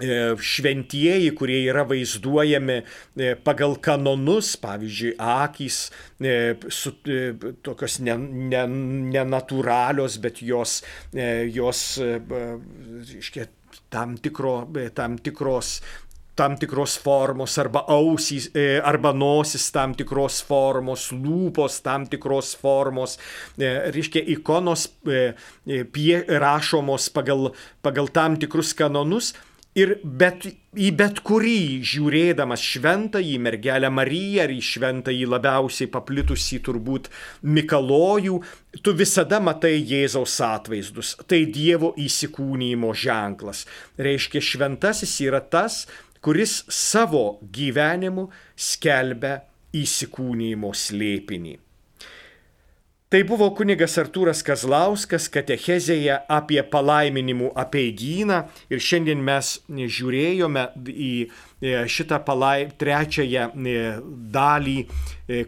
šventieji, 0.00 1.34
kurie 1.36 1.68
yra 1.68 1.84
vaizduojami 1.88 2.76
e, 2.78 2.82
pagal 3.44 3.76
kanonus, 3.82 4.56
pavyzdžiui, 4.62 5.14
akys, 5.18 5.90
e, 6.20 6.54
su, 6.72 6.92
tokios 7.66 7.98
nenatūralios, 8.04 10.16
ne, 10.16 10.18
ne 10.18 10.22
bet 10.28 10.42
jos, 10.42 10.82
jos 11.54 12.00
reiškia, 12.02 13.46
tam, 13.92 14.16
tikro, 14.20 14.68
tam 14.94 15.18
tikros 15.18 15.80
tam 16.38 16.54
tikros 16.54 16.94
formos, 17.02 17.56
arba 17.58 17.80
ausys, 17.90 18.44
arba 18.86 19.10
nosis 19.10 19.72
tam 19.74 19.90
tikros 19.98 20.38
formos, 20.46 21.08
lūpos 21.10 21.80
tam 21.82 22.06
tikros 22.06 22.52
formos, 22.60 23.16
reiškia 23.58 24.22
ikonos 24.36 24.86
pie, 25.02 26.14
rašomos 26.44 27.08
pagal, 27.10 27.50
pagal 27.82 28.06
tam 28.14 28.38
tikrus 28.38 28.70
kanonus, 28.78 29.32
Ir 29.78 29.92
bet, 30.02 30.46
į 30.74 30.88
bet 30.98 31.20
kurį 31.26 31.84
žiūrėdamas 31.86 32.62
šventąjį 32.64 33.36
mergelę 33.44 33.90
Mariją 33.94 34.46
ar 34.46 34.52
į 34.54 34.58
šventąjį 34.64 35.28
labiausiai 35.28 35.90
paplitusį 35.92 36.58
turbūt 36.66 37.10
Mikalojų, 37.46 38.40
tu 38.82 38.94
visada 38.98 39.38
matai 39.44 39.76
Jėzaus 39.76 40.38
atvaizdus. 40.44 41.14
Tai 41.28 41.40
Dievo 41.54 41.92
įsikūnymo 42.00 42.90
ženklas. 42.96 43.66
Reiškia, 44.00 44.42
šventasis 44.50 45.14
yra 45.28 45.44
tas, 45.44 45.84
kuris 46.24 46.64
savo 46.72 47.38
gyvenimu 47.54 48.28
skelbia 48.56 49.38
įsikūnymo 49.76 50.74
slėpinį. 50.74 51.58
Tai 53.08 53.22
buvo 53.24 53.46
kunigas 53.56 53.94
Artūras 53.96 54.42
Kazlauskas 54.44 55.30
katechezėje 55.32 56.12
apie 56.28 56.58
palaiminimų 56.60 57.54
apeigyną 57.56 58.42
ir 58.68 58.82
šiandien 58.84 59.22
mes 59.24 59.54
žiūrėjome 59.72 60.64
į 60.92 61.12
šitą 61.88 62.18
palai, 62.26 62.66
trečiąją 62.76 63.46
dalį, 64.34 64.74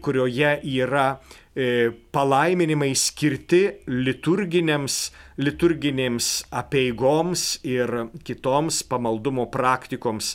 kurioje 0.01 0.55
yra 0.73 1.05
e, 1.13 1.93
palaiminimai 2.17 2.95
skirti 2.97 3.61
liturginėms, 3.93 4.99
liturginėms 5.45 6.31
apieigoms 6.63 7.45
ir 7.69 7.93
kitoms 8.25 8.81
pamaldumo 8.89 9.51
praktikoms. 9.53 10.33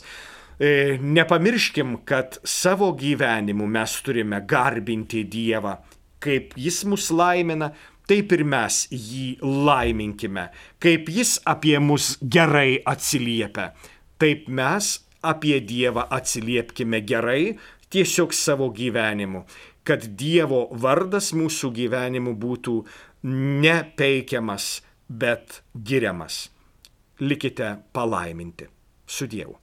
E, 0.62 0.94
nepamirškim, 1.02 2.04
kad 2.06 2.38
savo 2.46 2.94
gyvenimu 2.94 3.66
mes 3.66 3.98
turime 4.06 4.44
garbinti 4.46 5.26
Dievą, 5.26 5.74
kaip 6.22 6.54
Jis 6.56 6.84
mus 6.88 7.10
laimina, 7.10 7.72
taip 8.08 8.32
ir 8.36 8.44
mes 8.46 8.84
jį 8.90 9.38
laiminkime. 9.42 10.48
Kaip 10.82 11.10
Jis 11.12 11.36
apie 11.48 11.76
mus 11.82 12.14
gerai 12.22 12.78
atsiliepia, 12.86 13.72
taip 14.20 14.48
mes 14.48 14.92
apie 15.26 15.58
Dievą 15.60 16.06
atsiliepkime 16.14 17.02
gerai, 17.06 17.56
tiesiog 17.90 18.34
savo 18.34 18.70
gyvenimu, 18.74 19.44
kad 19.86 20.06
Dievo 20.18 20.66
vardas 20.82 21.32
mūsų 21.36 21.72
gyvenimu 21.76 22.34
būtų 22.38 22.80
nepeikiamas, 23.62 24.80
bet 25.08 25.62
giriamas. 25.74 26.46
Likite 27.20 27.76
palaiminti 27.94 28.66
su 29.06 29.26
Dievu. 29.30 29.56